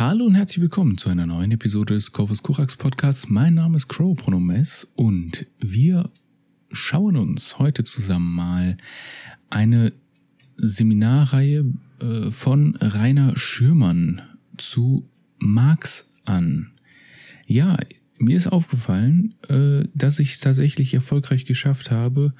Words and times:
Hallo 0.00 0.24
und 0.24 0.34
herzlich 0.34 0.62
willkommen 0.62 0.96
zu 0.96 1.10
einer 1.10 1.26
neuen 1.26 1.50
Episode 1.50 1.92
des 1.92 2.10
Corvus 2.12 2.42
Corax 2.42 2.74
Podcasts. 2.74 3.28
Mein 3.28 3.52
Name 3.52 3.76
ist 3.76 3.88
Crow 3.88 4.16
Pronomes 4.16 4.88
und 4.96 5.44
wir 5.58 6.10
schauen 6.72 7.18
uns 7.18 7.58
heute 7.58 7.84
zusammen 7.84 8.34
mal 8.34 8.78
eine 9.50 9.92
Seminarreihe 10.56 11.66
äh, 12.00 12.30
von 12.30 12.76
Rainer 12.76 13.36
Schürmann 13.36 14.22
zu 14.56 15.06
Marx 15.38 16.10
an. 16.24 16.70
Ja, 17.44 17.76
mir 18.16 18.38
ist 18.38 18.46
aufgefallen, 18.46 19.34
äh, 19.50 19.86
dass 19.94 20.18
ich 20.18 20.32
es 20.32 20.40
tatsächlich 20.40 20.94
erfolgreich 20.94 21.44
geschafft 21.44 21.90
habe, 21.90 22.32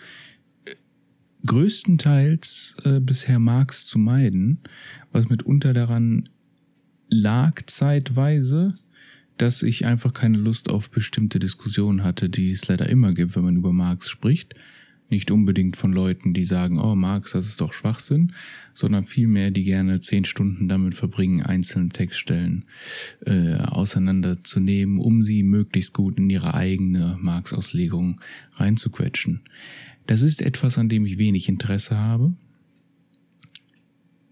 größtenteils 1.45 2.77
äh, 2.85 3.01
bisher 3.01 3.39
Marx 3.39 3.87
zu 3.87 3.99
meiden, 3.99 4.61
was 5.13 5.29
mitunter 5.29 5.75
daran 5.75 6.31
lag 7.11 7.63
zeitweise, 7.67 8.79
dass 9.37 9.63
ich 9.63 9.87
einfach 9.87 10.13
keine 10.13 10.39
Lust 10.39 10.71
auf 10.71 10.91
bestimmte 10.91 11.39
Diskussionen 11.39 12.05
hatte, 12.05 12.29
die 12.29 12.51
es 12.51 12.69
leider 12.69 12.89
immer 12.89 13.13
gibt, 13.13 13.37
wenn 13.37 13.45
man 13.45 13.57
über 13.57 13.73
Marx 13.73 14.09
spricht. 14.09 14.55
Nicht 15.09 15.33
unbedingt 15.33 15.77
von 15.77 15.93
Leuten, 15.93 16.35
die 16.35 16.45
sagen, 16.45 16.79
oh 16.79 16.95
Marx, 16.95 17.33
das 17.33 17.47
ist 17.47 17.61
doch 17.61 17.73
Schwachsinn, 17.73 18.33
sondern 18.75 19.03
vielmehr, 19.03 19.51
die 19.51 19.65
gerne 19.65 19.99
zehn 19.99 20.25
Stunden 20.25 20.69
damit 20.69 20.95
verbringen, 20.95 21.43
einzelne 21.43 21.89
Textstellen 21.89 22.65
äh, 23.27 23.55
auseinanderzunehmen, 23.55 25.01
um 25.01 25.25
sie 25.25 25.43
möglichst 25.43 25.95
gut 25.95 26.19
in 26.19 26.31
ihre 26.31 26.55
eigene 26.55 27.19
Marx-Auslegung 27.21 28.21
reinzuquetschen. 28.55 29.41
Das 30.07 30.23
ist 30.23 30.43
etwas, 30.43 30.79
an 30.79 30.89
dem 30.89 31.05
ich 31.07 31.19
wenig 31.19 31.49
Interesse 31.49 31.99
habe. 31.99 32.33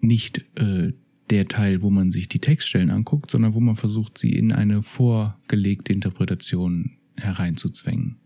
Nicht 0.01 0.45
äh, 0.55 0.93
der 1.31 1.49
Teil, 1.49 1.83
wo 1.83 1.91
man 1.91 2.11
sich 2.11 2.29
die 2.29 2.39
Textstellen 2.39 2.91
anguckt, 2.91 3.31
sondern 3.31 3.55
wo 3.55 3.61
man 3.61 3.77
versucht, 3.77 4.19
sie 4.19 4.33
in 4.33 4.53
eine 4.53 4.83
vorgelegte 4.83 5.93
Interpretation 5.93 6.93
hereinzuzwängen. 7.17 8.17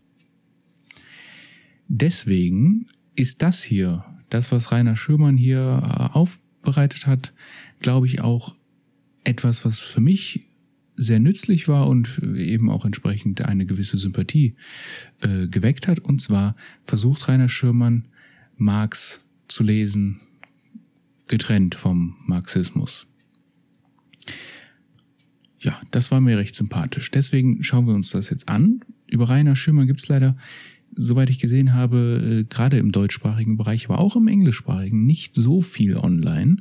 Deswegen 1.87 2.85
ist 3.15 3.41
das 3.41 3.63
hier, 3.63 4.05
das, 4.29 4.51
was 4.51 4.71
Rainer 4.71 4.95
Schürmann 4.95 5.37
hier 5.37 5.81
äh, 5.83 6.17
aufbereitet 6.17 7.05
hat, 7.05 7.33
glaube 7.79 8.07
ich 8.07 8.21
auch 8.21 8.55
etwas, 9.23 9.63
was 9.65 9.79
für 9.79 10.01
mich 10.01 10.41
sehr 10.95 11.19
nützlich 11.19 11.67
war 11.67 11.87
und 11.87 12.19
eben 12.35 12.69
auch 12.69 12.85
entsprechend 12.85 13.41
eine 13.41 13.65
gewisse 13.65 13.97
Sympathie 13.97 14.55
äh, 15.21 15.47
geweckt 15.47 15.87
hat. 15.87 15.99
Und 15.99 16.21
zwar 16.21 16.55
versucht 16.83 17.27
Rainer 17.27 17.49
Schürmann, 17.49 18.07
Marx 18.57 19.21
zu 19.47 19.63
lesen, 19.63 20.19
getrennt 21.27 21.75
vom 21.75 22.15
Marxismus. 22.25 23.07
Ja, 25.63 25.79
das 25.91 26.11
war 26.11 26.19
mir 26.19 26.37
recht 26.37 26.55
sympathisch. 26.55 27.09
Deswegen 27.11 27.63
schauen 27.63 27.87
wir 27.87 27.93
uns 27.93 28.11
das 28.11 28.29
jetzt 28.29 28.49
an. 28.49 28.81
Über 29.09 29.29
Rainer 29.29 29.55
Schirmer 29.55 29.85
gibt's 29.85 30.09
leider, 30.09 30.35
soweit 30.95 31.29
ich 31.29 31.39
gesehen 31.39 31.73
habe, 31.73 32.41
äh, 32.41 32.43
gerade 32.43 32.77
im 32.77 32.91
deutschsprachigen 32.91 33.55
Bereich, 33.55 33.85
aber 33.85 33.99
auch 33.99 34.17
im 34.17 34.27
englischsprachigen 34.27 35.05
nicht 35.05 35.35
so 35.35 35.61
viel 35.61 35.95
online, 35.95 36.57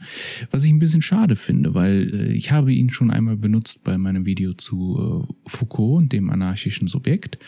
was 0.50 0.62
ich 0.62 0.70
ein 0.70 0.78
bisschen 0.78 1.02
schade 1.02 1.34
finde, 1.34 1.74
weil 1.74 2.14
äh, 2.14 2.33
ich 2.33 2.52
habe 2.52 2.72
ihn 2.72 2.90
schon 2.90 3.10
einmal 3.10 3.36
benutzt 3.36 3.83
bei 3.83 3.98
meinem 3.98 4.24
Video 4.24 4.52
zu 4.52 5.27
äh, 5.28 5.50
Foucault 5.50 6.02
und 6.02 6.12
dem 6.12 6.30
anarchischen 6.30 6.86
Subjekt. 6.86 7.38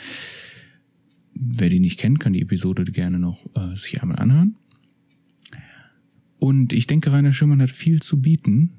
Wer 1.34 1.68
die 1.68 1.80
nicht 1.80 2.00
kennt, 2.00 2.20
kann 2.20 2.32
die 2.32 2.42
Episode 2.42 2.84
gerne 2.84 3.18
noch 3.18 3.44
äh, 3.54 3.76
sich 3.76 4.02
einmal 4.02 4.18
anhören. 4.18 4.56
Und 6.38 6.72
ich 6.72 6.86
denke, 6.86 7.12
Rainer 7.12 7.32
Schirmann 7.32 7.62
hat 7.62 7.70
viel 7.70 8.00
zu 8.00 8.20
bieten. 8.20 8.72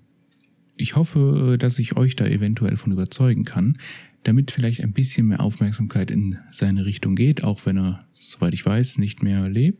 Ich 0.77 0.95
hoffe, 0.95 1.53
äh, 1.53 1.57
dass 1.57 1.79
ich 1.79 1.97
euch 1.97 2.15
da 2.15 2.25
eventuell 2.25 2.77
von 2.77 2.91
überzeugen 2.91 3.43
kann, 3.43 3.77
damit 4.23 4.51
vielleicht 4.51 4.81
ein 4.81 4.93
bisschen 4.93 5.27
mehr 5.27 5.41
Aufmerksamkeit 5.41 6.11
in 6.11 6.37
seine 6.51 6.85
Richtung 6.85 7.15
geht, 7.15 7.43
auch 7.43 7.65
wenn 7.65 7.77
er, 7.77 8.07
soweit 8.13 8.53
ich 8.53 8.65
weiß, 8.65 8.97
nicht 8.97 9.23
mehr 9.23 9.47
lebt, 9.49 9.79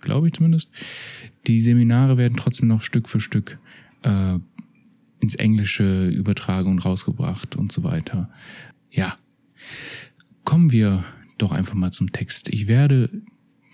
glaube 0.00 0.26
ich 0.26 0.32
zumindest. 0.32 0.70
Die 1.46 1.60
Seminare 1.60 2.16
werden 2.16 2.36
trotzdem 2.36 2.68
noch 2.68 2.82
Stück 2.82 3.08
für 3.08 3.20
Stück 3.20 3.58
äh, 4.02 4.38
ins 5.20 5.34
Englische 5.34 6.08
übertragen 6.08 6.70
und 6.70 6.84
rausgebracht 6.84 7.56
und 7.56 7.72
so 7.72 7.82
weiter. 7.82 8.30
Ja, 8.90 9.16
kommen 10.44 10.72
wir 10.72 11.04
doch 11.38 11.52
einfach 11.52 11.74
mal 11.74 11.92
zum 11.92 12.12
Text. 12.12 12.48
Ich 12.48 12.66
werde 12.66 13.22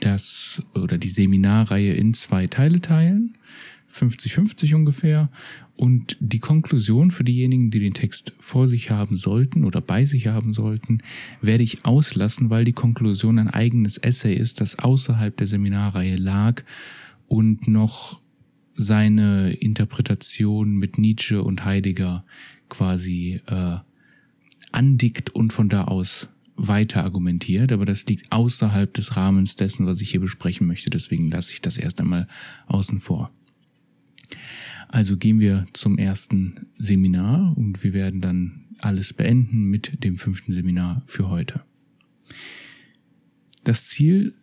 das 0.01 0.63
oder 0.75 0.99
die 0.99 1.09
Seminarreihe 1.09 1.95
in 1.95 2.15
zwei 2.15 2.47
Teile 2.47 2.81
teilen. 2.81 3.37
50-50 3.91 4.75
ungefähr. 4.75 5.31
Und 5.77 6.17
die 6.21 6.39
Konklusion 6.39 7.11
für 7.11 7.25
diejenigen, 7.25 7.71
die 7.71 7.81
den 7.81 7.95
Text 7.95 8.33
vor 8.39 8.69
sich 8.69 8.91
haben 8.91 9.17
sollten 9.17 9.65
oder 9.65 9.81
bei 9.81 10.05
sich 10.05 10.27
haben 10.27 10.53
sollten, 10.53 10.99
werde 11.41 11.65
ich 11.65 11.85
auslassen, 11.85 12.51
weil 12.51 12.65
die 12.65 12.73
Konklusion 12.73 13.39
ein 13.39 13.49
eigenes 13.49 13.97
Essay 13.97 14.35
ist, 14.35 14.61
das 14.61 14.79
außerhalb 14.79 15.37
der 15.37 15.47
Seminarreihe 15.47 16.17
lag 16.17 16.63
und 17.29 17.67
noch 17.67 18.21
seine 18.77 19.53
Interpretation 19.53 20.77
mit 20.77 20.99
Nietzsche 20.99 21.43
und 21.43 21.65
Heidegger 21.65 22.25
quasi 22.69 23.41
äh, 23.47 23.77
andickt 24.73 25.31
und 25.31 25.53
von 25.53 25.69
da 25.69 25.85
aus 25.85 26.29
weiter 26.69 27.03
argumentiert, 27.05 27.73
aber 27.73 27.87
das 27.87 28.07
liegt 28.07 28.31
außerhalb 28.31 28.93
des 28.93 29.17
Rahmens 29.17 29.57
dessen, 29.57 29.87
was 29.87 30.01
ich 30.01 30.11
hier 30.11 30.21
besprechen 30.21 30.67
möchte, 30.67 30.91
deswegen 30.91 31.31
lasse 31.31 31.53
ich 31.53 31.61
das 31.61 31.77
erst 31.77 32.01
einmal 32.01 32.29
außen 32.67 32.99
vor. 32.99 33.31
Also 34.89 35.17
gehen 35.17 35.41
wir 35.41 35.67
zum 35.73 35.99
ersten 35.99 36.67
Seminar 36.79 37.57
und 37.57 37.83
wir 37.85 37.93
werden 37.93 38.21
dann 38.21 38.67
alles 38.79 39.13
beenden 39.13 39.65
mit 39.65 40.03
dem 40.05 40.17
fünften 40.17 40.53
Seminar 40.53 41.03
für 41.07 41.29
heute. 41.29 41.63
Das 43.65 43.87
Ziel 43.87 44.35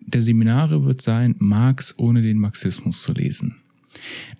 der 0.00 0.22
Seminare 0.22 0.84
wird 0.84 1.00
sein, 1.00 1.36
Marx 1.38 1.94
ohne 1.96 2.22
den 2.22 2.38
Marxismus 2.38 3.02
zu 3.02 3.12
lesen. 3.12 3.56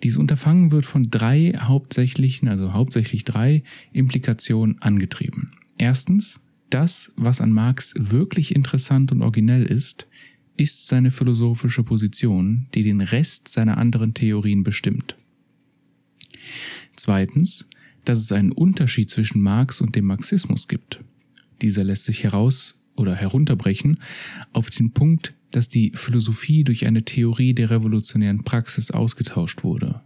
Dieses 0.03 0.17
Unterfangen 0.17 0.71
wird 0.71 0.85
von 0.85 1.09
drei 1.09 1.53
hauptsächlichen, 1.57 2.47
also 2.47 2.73
hauptsächlich 2.73 3.23
drei 3.23 3.63
Implikationen 3.91 4.81
angetrieben. 4.81 5.53
Erstens, 5.77 6.39
das, 6.73 7.11
was 7.15 7.41
an 7.41 7.51
Marx 7.51 7.93
wirklich 7.97 8.55
interessant 8.55 9.11
und 9.11 9.21
originell 9.21 9.63
ist, 9.63 10.07
ist 10.57 10.87
seine 10.87 11.11
philosophische 11.11 11.83
Position, 11.83 12.67
die 12.73 12.83
den 12.83 13.01
Rest 13.01 13.47
seiner 13.47 13.77
anderen 13.77 14.13
Theorien 14.13 14.63
bestimmt. 14.63 15.15
Zweitens, 16.95 17.67
dass 18.05 18.19
es 18.19 18.31
einen 18.31 18.51
Unterschied 18.51 19.09
zwischen 19.09 19.41
Marx 19.41 19.81
und 19.81 19.95
dem 19.95 20.05
Marxismus 20.05 20.67
gibt. 20.67 20.99
Dieser 21.61 21.83
lässt 21.83 22.05
sich 22.05 22.23
heraus 22.23 22.75
oder 22.95 23.15
herunterbrechen 23.15 23.99
auf 24.51 24.69
den 24.69 24.91
Punkt, 24.91 25.33
dass 25.51 25.69
die 25.69 25.91
Philosophie 25.95 26.63
durch 26.63 26.87
eine 26.87 27.05
Theorie 27.05 27.53
der 27.53 27.69
revolutionären 27.69 28.43
Praxis 28.43 28.91
ausgetauscht 28.91 29.63
wurde. 29.63 30.01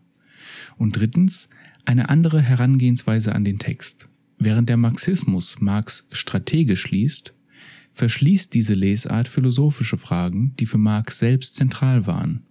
Und 0.78 0.96
drittens, 0.96 1.50
eine 1.86 2.10
andere 2.10 2.42
Herangehensweise 2.42 3.34
an 3.34 3.46
den 3.46 3.60
Text. 3.60 4.10
Während 4.38 4.70
der 4.70 4.78
Marxismus 4.78 5.60
Marx 5.60 6.08
strategisch 6.12 6.92
liest, 6.92 7.34
verschließt 7.92 8.54
diese 8.54 8.76
Lesart 8.76 9.28
philosophische 9.28 9.98
Fragen, 9.98 10.54
die 10.60 10.68
für 10.68 10.78
Marx 10.78 11.20
selbst 11.20 11.56
zentral 11.56 12.06
waren. 12.06 12.44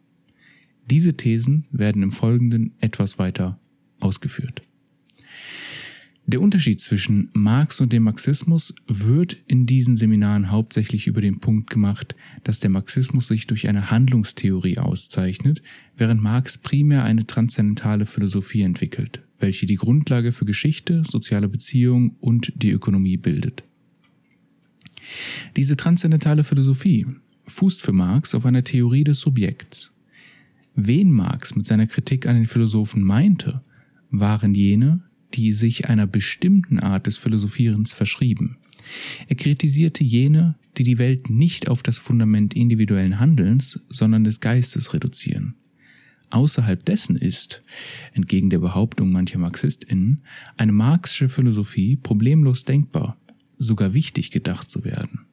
Diese 0.90 1.16
Thesen 1.16 1.66
werden 1.70 2.02
im 2.02 2.12
Folgenden 2.12 2.74
etwas 2.80 3.18
weiter 3.18 3.60
ausgeführt. 4.00 4.62
Der 6.28 6.40
Unterschied 6.40 6.80
zwischen 6.80 7.30
Marx 7.34 7.80
und 7.80 7.92
dem 7.92 8.02
Marxismus 8.02 8.74
wird 8.88 9.36
in 9.46 9.64
diesen 9.64 9.94
Seminaren 9.94 10.50
hauptsächlich 10.50 11.06
über 11.06 11.20
den 11.20 11.38
Punkt 11.38 11.70
gemacht, 11.70 12.16
dass 12.42 12.58
der 12.58 12.70
Marxismus 12.70 13.28
sich 13.28 13.46
durch 13.46 13.68
eine 13.68 13.92
Handlungstheorie 13.92 14.78
auszeichnet, 14.78 15.62
während 15.96 16.20
Marx 16.20 16.58
primär 16.58 17.04
eine 17.04 17.28
transzendentale 17.28 18.06
Philosophie 18.06 18.62
entwickelt, 18.62 19.22
welche 19.38 19.66
die 19.66 19.76
Grundlage 19.76 20.32
für 20.32 20.44
Geschichte, 20.44 21.02
soziale 21.06 21.48
Beziehungen 21.48 22.16
und 22.20 22.52
die 22.56 22.70
Ökonomie 22.70 23.16
bildet. 23.16 23.64
Diese 25.56 25.76
transzendentale 25.76 26.44
Philosophie 26.44 27.06
fußt 27.46 27.82
für 27.82 27.92
Marx 27.92 28.34
auf 28.34 28.44
einer 28.44 28.64
Theorie 28.64 29.04
des 29.04 29.20
Subjekts. 29.20 29.92
Wen 30.74 31.10
Marx 31.10 31.54
mit 31.56 31.66
seiner 31.66 31.86
Kritik 31.86 32.26
an 32.26 32.36
den 32.36 32.46
Philosophen 32.46 33.02
meinte, 33.02 33.62
waren 34.10 34.54
jene, 34.54 35.02
die 35.34 35.52
sich 35.52 35.88
einer 35.88 36.06
bestimmten 36.06 36.78
Art 36.78 37.06
des 37.06 37.16
Philosophierens 37.16 37.92
verschrieben. 37.92 38.58
Er 39.26 39.36
kritisierte 39.36 40.04
jene, 40.04 40.56
die 40.76 40.84
die 40.84 40.98
Welt 40.98 41.30
nicht 41.30 41.68
auf 41.68 41.82
das 41.82 41.98
Fundament 41.98 42.54
individuellen 42.54 43.18
Handelns, 43.18 43.80
sondern 43.88 44.24
des 44.24 44.40
Geistes 44.40 44.92
reduzieren. 44.92 45.54
Außerhalb 46.30 46.84
dessen 46.84 47.16
ist, 47.16 47.62
entgegen 48.12 48.50
der 48.50 48.58
Behauptung 48.58 49.12
mancher 49.12 49.38
Marxistinnen, 49.38 50.22
eine 50.56 50.72
marxische 50.72 51.28
Philosophie 51.28 51.96
problemlos 51.96 52.64
denkbar, 52.64 53.16
sogar 53.58 53.94
wichtig 53.94 54.30
gedacht 54.30 54.70
zu 54.70 54.84
werden. 54.84 55.26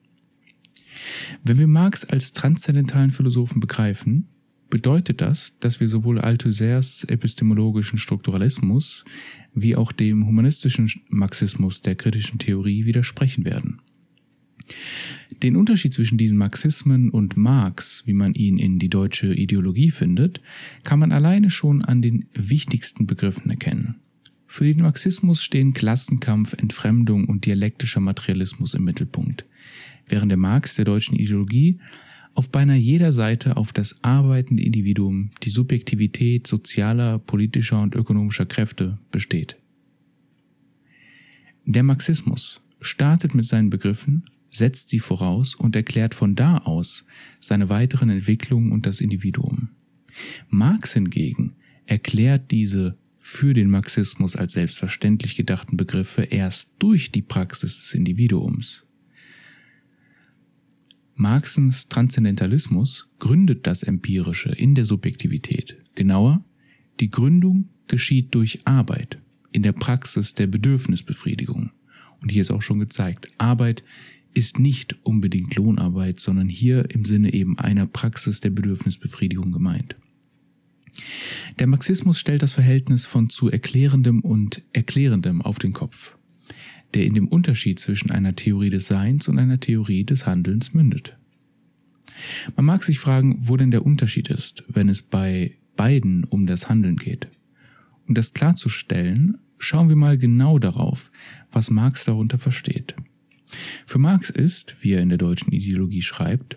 Wenn 1.42 1.58
wir 1.58 1.66
Marx 1.66 2.04
als 2.04 2.32
transzendentalen 2.32 3.10
Philosophen 3.10 3.60
begreifen, 3.60 4.28
bedeutet 4.70 5.20
das, 5.20 5.54
dass 5.60 5.80
wir 5.80 5.88
sowohl 5.88 6.20
Althusser's 6.20 7.04
epistemologischen 7.04 7.98
Strukturalismus 7.98 9.04
wie 9.52 9.76
auch 9.76 9.92
dem 9.92 10.26
humanistischen 10.26 10.90
Marxismus 11.08 11.82
der 11.82 11.94
kritischen 11.94 12.38
Theorie 12.38 12.84
widersprechen 12.84 13.44
werden. 13.44 13.80
Den 15.42 15.56
Unterschied 15.56 15.92
zwischen 15.92 16.18
diesen 16.18 16.38
Marxismen 16.38 17.10
und 17.10 17.36
Marx, 17.36 18.02
wie 18.06 18.12
man 18.12 18.34
ihn 18.34 18.58
in 18.58 18.78
die 18.78 18.88
deutsche 18.88 19.34
Ideologie 19.34 19.90
findet, 19.90 20.40
kann 20.84 20.98
man 20.98 21.12
alleine 21.12 21.50
schon 21.50 21.82
an 21.82 22.02
den 22.02 22.26
wichtigsten 22.34 23.06
Begriffen 23.06 23.50
erkennen. 23.50 23.96
Für 24.46 24.64
den 24.64 24.82
Marxismus 24.82 25.42
stehen 25.42 25.72
Klassenkampf, 25.72 26.52
Entfremdung 26.52 27.24
und 27.24 27.44
dialektischer 27.44 28.00
Materialismus 28.00 28.74
im 28.74 28.84
Mittelpunkt, 28.84 29.44
während 30.06 30.30
der 30.30 30.38
Marx 30.38 30.76
der 30.76 30.84
deutschen 30.84 31.16
Ideologie 31.16 31.78
auf 32.34 32.50
beinahe 32.50 32.76
jeder 32.76 33.12
Seite 33.12 33.56
auf 33.56 33.72
das 33.72 34.02
arbeitende 34.02 34.62
Individuum, 34.62 35.30
die 35.42 35.50
Subjektivität 35.50 36.46
sozialer, 36.46 37.18
politischer 37.18 37.80
und 37.80 37.94
ökonomischer 37.94 38.46
Kräfte 38.46 38.98
besteht. 39.10 39.56
Der 41.64 41.82
Marxismus 41.82 42.60
startet 42.80 43.34
mit 43.34 43.46
seinen 43.46 43.70
Begriffen, 43.70 44.24
setzt 44.54 44.88
sie 44.88 44.98
voraus 44.98 45.54
und 45.54 45.76
erklärt 45.76 46.14
von 46.14 46.34
da 46.34 46.58
aus 46.58 47.04
seine 47.40 47.68
weiteren 47.68 48.10
Entwicklungen 48.10 48.72
und 48.72 48.86
das 48.86 49.00
Individuum. 49.00 49.70
Marx 50.48 50.92
hingegen 50.92 51.54
erklärt 51.86 52.50
diese 52.50 52.96
für 53.18 53.54
den 53.54 53.70
Marxismus 53.70 54.36
als 54.36 54.52
selbstverständlich 54.52 55.34
gedachten 55.34 55.76
Begriffe 55.76 56.22
erst 56.22 56.72
durch 56.78 57.10
die 57.10 57.22
Praxis 57.22 57.78
des 57.78 57.94
Individuums. 57.94 58.86
Marxens 61.14 61.88
Transzendentalismus 61.88 63.08
gründet 63.20 63.66
das 63.66 63.82
Empirische 63.82 64.50
in 64.50 64.74
der 64.74 64.84
Subjektivität. 64.84 65.76
Genauer, 65.94 66.44
die 67.00 67.10
Gründung 67.10 67.68
geschieht 67.86 68.34
durch 68.34 68.66
Arbeit 68.66 69.18
in 69.52 69.62
der 69.62 69.72
Praxis 69.72 70.34
der 70.34 70.48
Bedürfnisbefriedigung. 70.48 71.70
Und 72.20 72.32
hier 72.32 72.42
ist 72.42 72.50
auch 72.50 72.62
schon 72.62 72.80
gezeigt, 72.80 73.28
Arbeit 73.38 73.84
ist 74.34 74.58
nicht 74.58 74.96
unbedingt 75.04 75.54
Lohnarbeit, 75.56 76.20
sondern 76.20 76.48
hier 76.48 76.90
im 76.90 77.04
Sinne 77.04 77.32
eben 77.32 77.58
einer 77.58 77.86
Praxis 77.86 78.40
der 78.40 78.50
Bedürfnisbefriedigung 78.50 79.52
gemeint. 79.52 79.96
Der 81.58 81.66
Marxismus 81.66 82.18
stellt 82.18 82.42
das 82.42 82.52
Verhältnis 82.52 83.06
von 83.06 83.30
zu 83.30 83.50
Erklärendem 83.50 84.20
und 84.20 84.62
Erklärendem 84.72 85.42
auf 85.42 85.58
den 85.58 85.72
Kopf 85.72 86.16
der 86.94 87.04
in 87.04 87.14
dem 87.14 87.28
Unterschied 87.28 87.78
zwischen 87.78 88.10
einer 88.10 88.34
Theorie 88.34 88.70
des 88.70 88.86
Seins 88.86 89.28
und 89.28 89.38
einer 89.38 89.60
Theorie 89.60 90.04
des 90.04 90.26
Handelns 90.26 90.74
mündet. 90.74 91.16
Man 92.56 92.66
mag 92.66 92.84
sich 92.84 92.98
fragen, 92.98 93.36
wo 93.38 93.56
denn 93.56 93.70
der 93.70 93.84
Unterschied 93.84 94.28
ist, 94.28 94.64
wenn 94.68 94.88
es 94.88 95.02
bei 95.02 95.56
beiden 95.76 96.24
um 96.24 96.46
das 96.46 96.68
Handeln 96.68 96.96
geht. 96.96 97.28
Um 98.06 98.14
das 98.14 98.34
klarzustellen, 98.34 99.38
schauen 99.58 99.88
wir 99.88 99.96
mal 99.96 100.16
genau 100.16 100.58
darauf, 100.58 101.10
was 101.50 101.70
Marx 101.70 102.04
darunter 102.04 102.38
versteht. 102.38 102.94
Für 103.86 103.98
Marx 103.98 104.30
ist, 104.30 104.82
wie 104.82 104.92
er 104.92 105.02
in 105.02 105.10
der 105.10 105.18
deutschen 105.18 105.52
Ideologie 105.52 106.02
schreibt, 106.02 106.56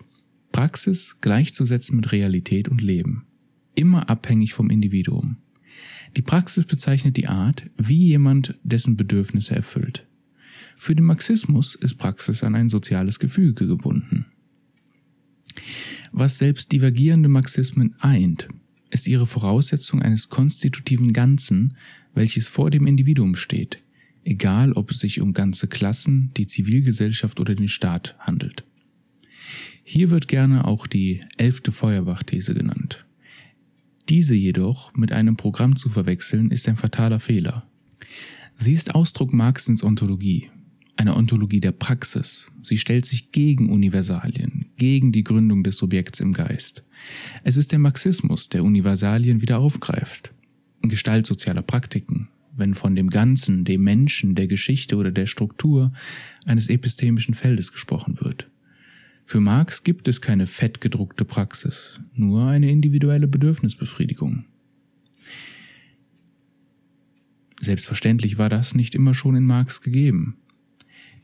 Praxis 0.52 1.18
gleichzusetzen 1.20 1.96
mit 1.96 2.12
Realität 2.12 2.68
und 2.68 2.80
Leben, 2.80 3.26
immer 3.74 4.08
abhängig 4.08 4.54
vom 4.54 4.70
Individuum. 4.70 5.36
Die 6.16 6.22
Praxis 6.22 6.64
bezeichnet 6.64 7.16
die 7.16 7.28
Art, 7.28 7.70
wie 7.76 8.06
jemand 8.06 8.58
dessen 8.62 8.96
Bedürfnisse 8.96 9.54
erfüllt. 9.54 10.06
Für 10.76 10.94
den 10.94 11.04
Marxismus 11.04 11.74
ist 11.74 11.96
Praxis 11.96 12.42
an 12.42 12.54
ein 12.54 12.68
soziales 12.68 13.18
Gefüge 13.18 13.66
gebunden. 13.66 14.26
Was 16.12 16.38
selbst 16.38 16.72
divergierende 16.72 17.28
Marxismen 17.28 17.94
eint, 18.00 18.48
ist 18.90 19.06
ihre 19.06 19.26
Voraussetzung 19.26 20.02
eines 20.02 20.28
konstitutiven 20.28 21.12
Ganzen, 21.12 21.76
welches 22.14 22.48
vor 22.48 22.70
dem 22.70 22.86
Individuum 22.86 23.34
steht, 23.34 23.80
egal 24.28 24.72
ob 24.74 24.90
es 24.90 24.98
sich 24.98 25.22
um 25.22 25.32
ganze 25.32 25.68
Klassen, 25.68 26.32
die 26.36 26.46
Zivilgesellschaft 26.46 27.40
oder 27.40 27.54
den 27.54 27.68
Staat 27.68 28.14
handelt. 28.18 28.62
Hier 29.82 30.10
wird 30.10 30.28
gerne 30.28 30.66
auch 30.66 30.86
die 30.86 31.22
elfte 31.38 31.72
Feuerbach-These 31.72 32.52
genannt. 32.52 33.06
Diese 34.10 34.34
jedoch 34.34 34.94
mit 34.94 35.12
einem 35.12 35.38
Programm 35.38 35.76
zu 35.76 35.88
verwechseln, 35.88 36.50
ist 36.50 36.68
ein 36.68 36.76
fataler 36.76 37.20
Fehler. 37.20 37.66
Sie 38.54 38.74
ist 38.74 38.94
Ausdruck 38.94 39.32
Marxens 39.32 39.82
Ontologie, 39.82 40.50
eine 40.96 41.16
Ontologie 41.16 41.60
der 41.60 41.72
Praxis. 41.72 42.48
Sie 42.60 42.76
stellt 42.76 43.06
sich 43.06 43.32
gegen 43.32 43.70
Universalien, 43.70 44.66
gegen 44.76 45.10
die 45.10 45.24
Gründung 45.24 45.64
des 45.64 45.78
Subjekts 45.78 46.20
im 46.20 46.34
Geist. 46.34 46.84
Es 47.44 47.56
ist 47.56 47.72
der 47.72 47.78
Marxismus, 47.78 48.50
der 48.50 48.62
Universalien 48.62 49.40
wieder 49.40 49.58
aufgreift. 49.58 50.34
Gestalt 50.82 51.26
sozialer 51.26 51.62
Praktiken, 51.62 52.28
wenn 52.58 52.74
von 52.74 52.94
dem 52.94 53.10
Ganzen, 53.10 53.64
dem 53.64 53.82
Menschen, 53.82 54.34
der 54.34 54.46
Geschichte 54.46 54.96
oder 54.96 55.10
der 55.10 55.26
Struktur 55.26 55.92
eines 56.44 56.68
epistemischen 56.68 57.34
Feldes 57.34 57.72
gesprochen 57.72 58.20
wird. 58.20 58.50
Für 59.24 59.40
Marx 59.40 59.84
gibt 59.84 60.08
es 60.08 60.20
keine 60.20 60.46
fettgedruckte 60.46 61.24
Praxis, 61.24 62.00
nur 62.14 62.46
eine 62.46 62.70
individuelle 62.70 63.28
Bedürfnisbefriedigung. 63.28 64.44
Selbstverständlich 67.60 68.38
war 68.38 68.48
das 68.48 68.74
nicht 68.74 68.94
immer 68.94 69.14
schon 69.14 69.36
in 69.36 69.44
Marx 69.44 69.82
gegeben. 69.82 70.36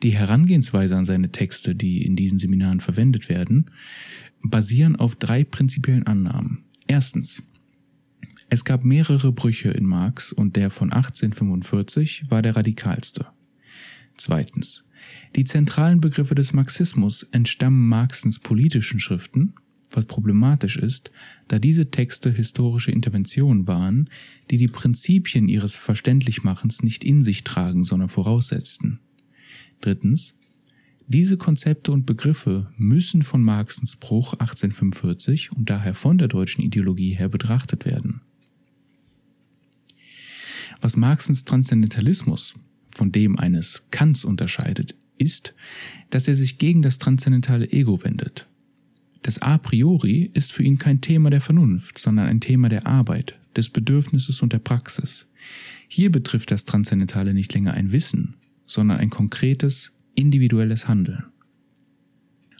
Die 0.03 0.11
Herangehensweise 0.11 0.97
an 0.97 1.05
seine 1.05 1.31
Texte, 1.31 1.75
die 1.75 2.05
in 2.05 2.17
diesen 2.17 2.39
Seminaren 2.39 2.81
verwendet 2.81 3.29
werden, 3.29 3.71
basieren 4.43 4.97
auf 4.97 5.17
drei 5.17 5.45
prinzipiellen 5.45 6.07
Annahmen. 6.07 6.65
Erstens. 6.87 7.43
Es 8.51 8.65
gab 8.65 8.85
mehrere 8.85 9.33
Brüche 9.33 9.71
in 9.71 9.87
Marx 9.87 10.33
und 10.33 10.57
der 10.57 10.71
von 10.71 10.93
1845 10.93 12.31
war 12.31 12.43
der 12.43 12.57
radikalste. 12.57 13.27
Zweitens. 14.17 14.85
Die 15.37 15.45
zentralen 15.45 16.01
Begriffe 16.01 16.35
des 16.35 16.53
Marxismus 16.53 17.25
entstammen 17.33 17.89
Marxens 17.89 18.39
politischen 18.39 19.01
Schriften, 19.01 19.55
was 19.91 20.07
problematisch 20.07 20.77
ist, 20.77 21.11
da 21.49 21.59
diese 21.59 21.91
Texte 21.91 22.31
historische 22.31 22.91
Interventionen 22.91 23.67
waren, 23.67 24.09
die 24.51 24.57
die 24.57 24.69
Prinzipien 24.69 25.49
ihres 25.49 25.77
Verständlichmachens 25.77 26.83
nicht 26.83 27.05
in 27.05 27.23
sich 27.23 27.45
tragen, 27.45 27.85
sondern 27.85 28.09
voraussetzten. 28.09 29.01
Drittens, 29.81 30.35
diese 31.07 31.37
Konzepte 31.37 31.93
und 31.93 32.07
Begriffe 32.07 32.73
müssen 32.79 33.23
von 33.23 33.43
Marxens 33.43 33.97
Bruch 33.97 34.33
1845 34.33 35.53
und 35.53 35.69
daher 35.69 35.95
von 35.95 36.17
der 36.17 36.29
deutschen 36.29 36.63
Ideologie 36.63 37.15
her 37.15 37.29
betrachtet 37.29 37.85
werden. 37.85 38.23
Was 40.85 40.99
Marxens 40.99 41.47
Transzendentalismus 41.47 42.53
von 42.91 43.11
dem 43.11 43.39
eines 43.39 43.87
Kants 43.91 44.23
unterscheidet, 44.23 44.95
ist, 45.17 45.55
dass 46.11 46.29
er 46.29 46.35
sich 46.35 46.59
gegen 46.59 46.83
das 46.83 46.99
transzendentale 46.99 47.73
Ego 47.73 48.05
wendet. 48.05 48.47
Das 49.23 49.41
A 49.41 49.57
priori 49.57 50.31
ist 50.35 50.53
für 50.53 50.63
ihn 50.63 50.77
kein 50.77 51.01
Thema 51.01 51.31
der 51.31 51.41
Vernunft, 51.41 51.97
sondern 51.97 52.27
ein 52.27 52.43
Thema 52.43 52.69
der 52.69 52.87
Arbeit, 52.87 53.41
des 53.57 53.71
Bedürfnisses 53.71 54.43
und 54.43 54.53
der 54.53 54.59
Praxis. 54.59 55.27
Hier 55.89 56.13
betrifft 56.13 56.51
das 56.51 56.67
Transzendentale 56.67 57.33
nicht 57.33 57.55
länger 57.55 57.73
ein 57.73 57.91
Wissen, 57.91 58.37
sondern 58.67 58.99
ein 58.99 59.09
konkretes, 59.09 59.93
individuelles 60.15 60.87
Handeln. 60.87 61.25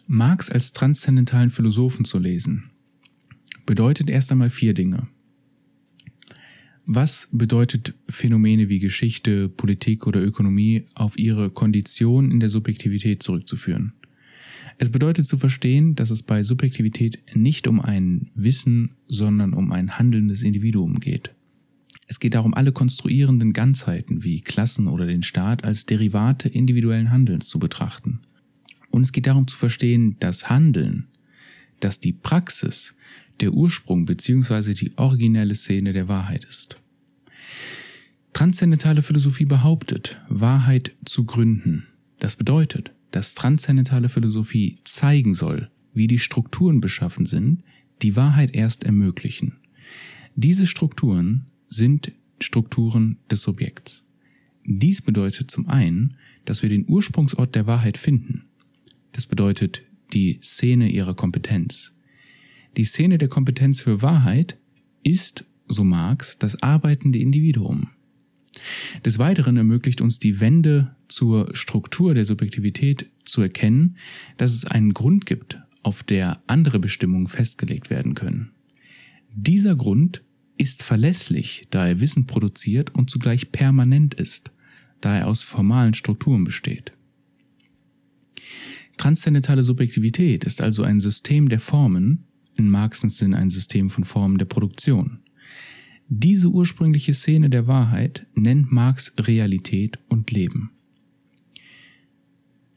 Marx 0.07 0.49
als 0.49 0.73
transzendentalen 0.73 1.51
Philosophen 1.51 2.05
zu 2.05 2.17
lesen, 2.17 2.71
bedeutet 3.67 4.09
erst 4.09 4.31
einmal 4.31 4.49
vier 4.49 4.73
Dinge. 4.73 5.09
Was 6.87 7.29
bedeutet 7.31 7.95
Phänomene 8.07 8.69
wie 8.69 8.77
Geschichte, 8.77 9.49
Politik 9.49 10.05
oder 10.05 10.21
Ökonomie 10.21 10.85
auf 10.93 11.17
ihre 11.17 11.49
Kondition 11.49 12.29
in 12.29 12.39
der 12.39 12.49
Subjektivität 12.49 13.23
zurückzuführen? 13.23 13.93
Es 14.77 14.89
bedeutet 14.89 15.25
zu 15.25 15.35
verstehen, 15.35 15.95
dass 15.95 16.11
es 16.11 16.21
bei 16.21 16.43
Subjektivität 16.43 17.23
nicht 17.33 17.67
um 17.67 17.81
ein 17.81 18.29
Wissen, 18.35 18.91
sondern 19.07 19.53
um 19.53 19.71
ein 19.71 19.97
handelndes 19.97 20.43
Individuum 20.43 20.99
geht. 20.99 21.33
Es 22.07 22.19
geht 22.19 22.35
darum, 22.35 22.53
alle 22.53 22.71
konstruierenden 22.71 23.51
Ganzheiten 23.51 24.23
wie 24.23 24.41
Klassen 24.41 24.87
oder 24.87 25.07
den 25.07 25.23
Staat 25.23 25.63
als 25.63 25.87
Derivate 25.87 26.49
individuellen 26.49 27.09
Handelns 27.09 27.49
zu 27.49 27.57
betrachten. 27.57 28.19
Und 28.91 29.01
es 29.01 29.11
geht 29.11 29.25
darum 29.25 29.47
zu 29.47 29.57
verstehen, 29.57 30.17
dass 30.19 30.49
Handeln, 30.49 31.07
dass 31.79 31.99
die 31.99 32.13
Praxis 32.13 32.95
der 33.41 33.53
Ursprung 33.53 34.05
bzw. 34.05 34.73
die 34.73 34.97
originelle 34.97 35.55
Szene 35.55 35.93
der 35.93 36.07
Wahrheit 36.07 36.45
ist. 36.45 36.77
Transzendentale 38.33 39.01
Philosophie 39.01 39.45
behauptet, 39.45 40.19
Wahrheit 40.27 40.91
zu 41.05 41.25
gründen. 41.25 41.87
Das 42.19 42.35
bedeutet, 42.35 42.93
dass 43.11 43.33
transzendentale 43.33 44.09
Philosophie 44.09 44.79
zeigen 44.83 45.33
soll, 45.33 45.69
wie 45.93 46.07
die 46.07 46.19
Strukturen 46.19 46.81
beschaffen 46.81 47.25
sind, 47.25 47.63
die 48.01 48.17
Wahrheit 48.17 48.53
erst 48.53 48.83
ermöglichen. 48.83 49.53
Diese 50.35 50.67
Strukturen 50.67 51.45
sind 51.69 52.11
Strukturen 52.41 53.17
des 53.31 53.41
Subjekts. 53.41 54.03
Dies 54.65 55.01
bedeutet 55.01 55.49
zum 55.49 55.69
einen, 55.69 56.17
dass 56.43 56.61
wir 56.61 56.69
den 56.69 56.85
Ursprungsort 56.89 57.55
der 57.55 57.67
Wahrheit 57.67 57.97
finden. 57.97 58.43
Das 59.13 59.25
bedeutet 59.25 59.83
die 60.13 60.39
Szene 60.43 60.89
ihrer 60.89 61.13
Kompetenz. 61.13 61.94
Die 62.77 62.85
Szene 62.85 63.17
der 63.17 63.29
Kompetenz 63.29 63.81
für 63.81 64.01
Wahrheit 64.01 64.57
ist, 65.03 65.45
so 65.67 65.83
Marx, 65.83 66.37
das 66.39 66.61
arbeitende 66.61 67.19
Individuum. 67.19 67.89
Des 69.03 69.19
Weiteren 69.19 69.57
ermöglicht 69.57 70.01
uns 70.01 70.19
die 70.19 70.39
Wende 70.39 70.95
zur 71.07 71.55
Struktur 71.55 72.13
der 72.13 72.25
Subjektivität 72.25 73.09
zu 73.23 73.41
erkennen, 73.41 73.97
dass 74.37 74.53
es 74.53 74.65
einen 74.65 74.93
Grund 74.93 75.25
gibt, 75.25 75.59
auf 75.83 76.03
der 76.03 76.41
andere 76.47 76.79
Bestimmungen 76.79 77.27
festgelegt 77.27 77.89
werden 77.89 78.13
können. 78.13 78.51
Dieser 79.33 79.75
Grund 79.75 80.23
ist 80.57 80.83
verlässlich, 80.83 81.67
da 81.69 81.87
er 81.87 81.99
Wissen 81.99 82.25
produziert 82.25 82.95
und 82.95 83.09
zugleich 83.09 83.51
permanent 83.51 84.13
ist, 84.13 84.51
da 85.01 85.17
er 85.17 85.27
aus 85.27 85.43
formalen 85.43 85.93
Strukturen 85.93 86.43
besteht. 86.43 86.93
Transzendentale 88.97 89.63
Subjektivität 89.63 90.45
ist 90.45 90.61
also 90.61 90.83
ein 90.83 90.99
System 90.99 91.49
der 91.49 91.59
Formen, 91.59 92.25
in 92.55 92.69
Marxens 92.69 93.17
Sinn 93.17 93.33
ein 93.33 93.49
System 93.49 93.89
von 93.89 94.03
Formen 94.03 94.37
der 94.37 94.45
Produktion. 94.45 95.19
Diese 96.07 96.49
ursprüngliche 96.49 97.13
Szene 97.13 97.49
der 97.49 97.67
Wahrheit 97.67 98.27
nennt 98.35 98.71
Marx 98.71 99.13
Realität 99.19 99.99
und 100.07 100.31
Leben. 100.31 100.71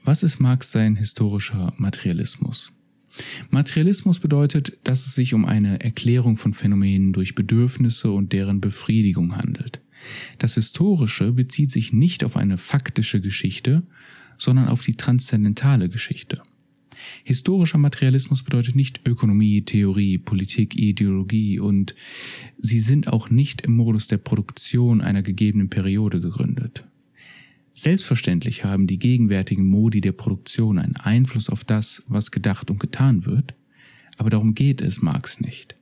Was 0.03 0.23
ist 0.23 0.41
Marx 0.41 0.73
sein 0.73 0.97
historischer 0.97 1.75
Materialismus? 1.77 2.73
Materialismus 3.51 4.19
bedeutet, 4.19 4.79
dass 4.85 5.07
es 5.07 5.15
sich 5.15 5.35
um 5.35 5.45
eine 5.45 5.81
Erklärung 5.81 6.37
von 6.37 6.55
Phänomenen 6.55 7.13
durch 7.13 7.35
Bedürfnisse 7.35 8.11
und 8.11 8.33
deren 8.33 8.61
Befriedigung 8.61 9.37
handelt. 9.37 9.83
Das 10.39 10.55
Historische 10.55 11.33
bezieht 11.33 11.71
sich 11.71 11.93
nicht 11.93 12.25
auf 12.25 12.37
eine 12.37 12.59
faktische 12.59 13.21
Geschichte, 13.21 13.83
sondern 14.39 14.69
auf 14.69 14.83
die 14.83 14.95
transzendentale 14.95 15.89
Geschichte. 15.89 16.43
Historischer 17.25 17.79
Materialismus 17.79 18.43
bedeutet 18.43 18.75
nicht 18.75 19.01
Ökonomie, 19.07 19.63
Theorie, 19.63 20.19
Politik, 20.19 20.77
Ideologie 20.77 21.59
und 21.59 21.95
sie 22.59 22.81
sind 22.81 23.09
auch 23.09 23.31
nicht 23.31 23.63
im 23.63 23.77
Modus 23.77 24.07
der 24.07 24.19
Produktion 24.19 25.01
einer 25.01 25.23
gegebenen 25.23 25.71
Periode 25.71 26.21
gegründet. 26.21 26.85
Selbstverständlich 27.73 28.65
haben 28.65 28.87
die 28.89 28.99
gegenwärtigen 28.99 29.67
Modi 29.67 30.01
der 30.01 30.13
Produktion 30.13 30.79
einen 30.79 30.97
Einfluss 30.97 31.49
auf 31.49 31.63
das, 31.63 32.03
was 32.09 32.33
gedacht 32.33 32.71
und 32.71 32.81
getan 32.81 33.25
wird, 33.25 33.55
aber 34.17 34.31
darum 34.31 34.55
geht 34.55 34.81
es 34.81 35.01
Marx 35.01 35.41
nicht. 35.41 35.77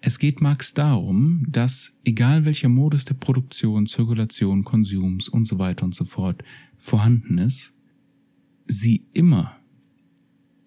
Es 0.00 0.18
geht 0.18 0.40
Marx 0.40 0.72
darum, 0.72 1.44
dass 1.48 1.92
egal 2.04 2.44
welcher 2.44 2.68
Modus 2.68 3.04
der 3.04 3.14
Produktion, 3.14 3.86
Zirkulation, 3.86 4.64
Konsums 4.64 5.28
und 5.28 5.46
so 5.46 5.58
weiter 5.58 5.84
und 5.84 5.94
so 5.94 6.04
fort 6.04 6.42
vorhanden 6.78 7.36
ist, 7.38 7.74
sie 8.66 9.04
immer 9.12 9.59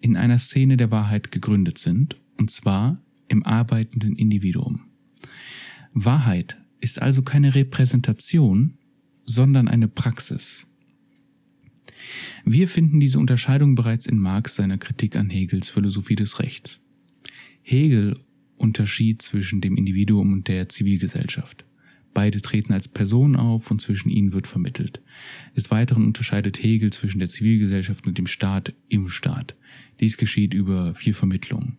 in 0.04 0.18
einer 0.18 0.38
Szene 0.38 0.76
der 0.76 0.90
Wahrheit 0.90 1.30
gegründet 1.30 1.78
sind, 1.78 2.20
und 2.36 2.50
zwar 2.50 3.00
im 3.28 3.42
arbeitenden 3.42 4.16
Individuum. 4.16 4.82
Wahrheit 5.94 6.58
ist 6.78 7.00
also 7.00 7.22
keine 7.22 7.54
Repräsentation, 7.54 8.76
sondern 9.24 9.66
eine 9.66 9.88
Praxis. 9.88 10.66
Wir 12.44 12.68
finden 12.68 13.00
diese 13.00 13.18
Unterscheidung 13.18 13.76
bereits 13.76 14.04
in 14.04 14.18
Marx 14.18 14.56
seiner 14.56 14.76
Kritik 14.76 15.16
an 15.16 15.30
Hegels 15.30 15.70
Philosophie 15.70 16.16
des 16.16 16.38
Rechts. 16.38 16.82
Hegel 17.62 18.18
unterschied 18.58 19.22
zwischen 19.22 19.62
dem 19.62 19.74
Individuum 19.74 20.34
und 20.34 20.48
der 20.48 20.68
Zivilgesellschaft. 20.68 21.64
Beide 22.14 22.40
treten 22.40 22.72
als 22.72 22.86
Personen 22.86 23.34
auf 23.34 23.70
und 23.72 23.80
zwischen 23.80 24.08
ihnen 24.08 24.32
wird 24.32 24.46
vermittelt. 24.46 25.00
Des 25.56 25.70
Weiteren 25.72 26.06
unterscheidet 26.06 26.62
Hegel 26.62 26.92
zwischen 26.92 27.18
der 27.18 27.28
Zivilgesellschaft 27.28 28.06
und 28.06 28.16
dem 28.16 28.28
Staat 28.28 28.72
im 28.88 29.08
Staat. 29.08 29.56
Dies 29.98 30.16
geschieht 30.16 30.54
über 30.54 30.94
vier 30.94 31.14
Vermittlungen. 31.14 31.76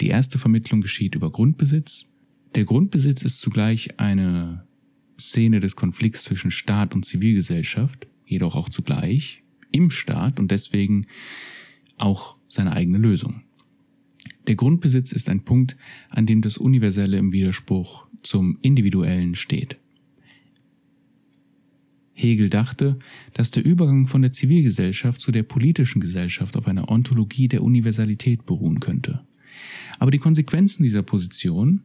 Die 0.00 0.08
erste 0.08 0.38
Vermittlung 0.38 0.80
geschieht 0.80 1.14
über 1.14 1.30
Grundbesitz. 1.30 2.06
Der 2.54 2.64
Grundbesitz 2.64 3.22
ist 3.22 3.40
zugleich 3.40 4.00
eine 4.00 4.66
Szene 5.20 5.60
des 5.60 5.76
Konflikts 5.76 6.24
zwischen 6.24 6.50
Staat 6.50 6.94
und 6.94 7.04
Zivilgesellschaft, 7.04 8.08
jedoch 8.26 8.56
auch 8.56 8.70
zugleich 8.70 9.42
im 9.70 9.90
Staat 9.90 10.40
und 10.40 10.50
deswegen 10.50 11.06
auch 11.98 12.36
seine 12.48 12.72
eigene 12.72 12.98
Lösung. 12.98 13.42
Der 14.46 14.56
Grundbesitz 14.56 15.12
ist 15.12 15.28
ein 15.28 15.44
Punkt, 15.44 15.76
an 16.10 16.26
dem 16.26 16.42
das 16.42 16.58
Universelle 16.58 17.16
im 17.16 17.32
Widerspruch 17.32 18.06
zum 18.22 18.58
Individuellen 18.62 19.34
steht. 19.34 19.78
Hegel 22.12 22.48
dachte, 22.48 22.98
dass 23.32 23.50
der 23.50 23.64
Übergang 23.64 24.06
von 24.06 24.22
der 24.22 24.32
Zivilgesellschaft 24.32 25.20
zu 25.20 25.32
der 25.32 25.42
politischen 25.42 26.00
Gesellschaft 26.00 26.56
auf 26.56 26.68
einer 26.68 26.88
Ontologie 26.88 27.48
der 27.48 27.62
Universalität 27.62 28.46
beruhen 28.46 28.80
könnte. 28.80 29.24
Aber 29.98 30.10
die 30.10 30.18
Konsequenzen 30.18 30.84
dieser 30.84 31.02
Position 31.02 31.82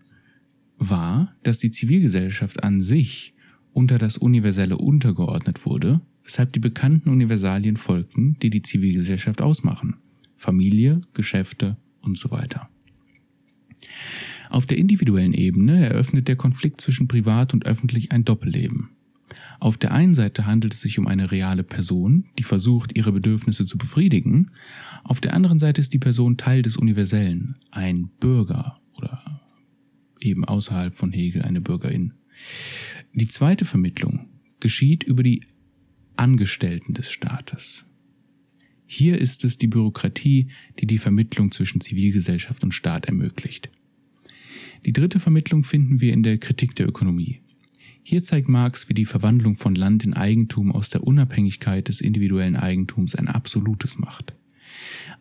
war, 0.78 1.36
dass 1.44 1.60
die 1.60 1.72
Zivilgesellschaft 1.72 2.64
an 2.64 2.80
sich 2.80 3.34
unter 3.74 3.98
das 3.98 4.18
Universelle 4.18 4.78
untergeordnet 4.78 5.66
wurde, 5.66 6.02
weshalb 6.24 6.54
die 6.54 6.60
bekannten 6.60 7.10
Universalien 7.10 7.76
folgten, 7.76 8.38
die 8.42 8.50
die 8.50 8.62
Zivilgesellschaft 8.62 9.42
ausmachen. 9.42 9.98
Familie, 10.38 11.02
Geschäfte 11.14 11.78
und 12.02 12.18
so 12.18 12.32
weiter. 12.32 12.70
Auf 14.50 14.66
der 14.66 14.78
individuellen 14.78 15.34
Ebene 15.34 15.86
eröffnet 15.86 16.28
der 16.28 16.36
Konflikt 16.36 16.82
zwischen 16.82 17.08
privat 17.08 17.54
und 17.54 17.66
öffentlich 17.66 18.12
ein 18.12 18.26
Doppelleben. 18.26 18.90
Auf 19.60 19.78
der 19.78 19.92
einen 19.92 20.16
Seite 20.16 20.46
handelt 20.46 20.74
es 20.74 20.82
sich 20.82 20.98
um 20.98 21.08
eine 21.08 21.32
reale 21.32 21.64
Person, 21.64 22.26
die 22.38 22.44
versucht, 22.44 22.98
ihre 22.98 23.12
Bedürfnisse 23.12 23.66
zu 23.66 23.78
befriedigen. 23.78 24.48
Auf 25.04 25.22
der 25.22 25.34
anderen 25.34 25.60
Seite 25.60 25.82
ist 25.82 25.94
die 25.94 26.00
Person 26.00 26.38
Teil 26.38 26.62
des 26.62 26.78
Universellen, 26.78 27.56
ein 27.72 28.10
Bürger 28.20 28.80
oder 28.96 29.42
eben 30.20 30.46
außerhalb 30.46 30.96
von 30.96 31.12
Hegel 31.12 31.44
eine 31.44 31.62
Bürgerin. 31.62 32.14
Die 33.14 33.28
zweite 33.28 33.66
Vermittlung 33.66 34.30
geschieht 34.60 35.04
über 35.04 35.24
die 35.24 35.46
Angestellten 36.16 36.94
des 36.94 37.12
Staates. 37.12 37.86
Hier 38.92 39.20
ist 39.20 39.46
es 39.46 39.60
die 39.60 39.68
Bürokratie, 39.68 40.48
die 40.80 40.88
die 40.88 40.98
Vermittlung 40.98 41.52
zwischen 41.52 41.80
Zivilgesellschaft 41.80 42.64
und 42.64 42.74
Staat 42.74 43.06
ermöglicht. 43.06 43.70
Die 44.84 44.94
dritte 44.94 45.20
Vermittlung 45.20 45.64
finden 45.64 46.02
wir 46.02 46.12
in 46.12 46.24
der 46.24 46.40
Kritik 46.40 46.74
der 46.74 46.88
Ökonomie. 46.88 47.40
Hier 48.02 48.24
zeigt 48.24 48.50
Marx, 48.50 48.90
wie 48.90 48.96
die 48.96 49.06
Verwandlung 49.06 49.56
von 49.58 49.76
Land 49.76 50.06
in 50.06 50.16
Eigentum 50.16 50.72
aus 50.72 50.90
der 50.90 51.04
Unabhängigkeit 51.04 51.88
des 51.88 52.02
individuellen 52.02 52.56
Eigentums 52.56 53.14
ein 53.14 53.28
absolutes 53.28 54.00
macht. 54.00 54.34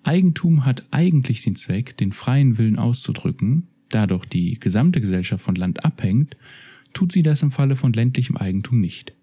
Eigentum 0.03 0.65
hat 0.65 0.87
eigentlich 0.91 1.43
den 1.43 1.55
Zweck, 1.55 1.95
den 1.99 2.13
freien 2.13 2.57
Willen 2.57 2.79
auszudrücken, 2.79 3.69
da 3.91 4.07
doch 4.07 4.25
die 4.25 4.55
gesamte 4.59 5.03
Gesellschaft 5.03 5.45
von 5.45 5.57
Land 5.57 5.85
abhängt, 5.85 6.39
tut 6.95 7.13
sie 7.13 7.23
das 7.23 7.43
im 7.43 7.51
Falle 7.51 7.77
von 7.77 7.93
ländlichem 7.93 8.39
Eigentum 8.39 8.81
nicht. 8.81 9.15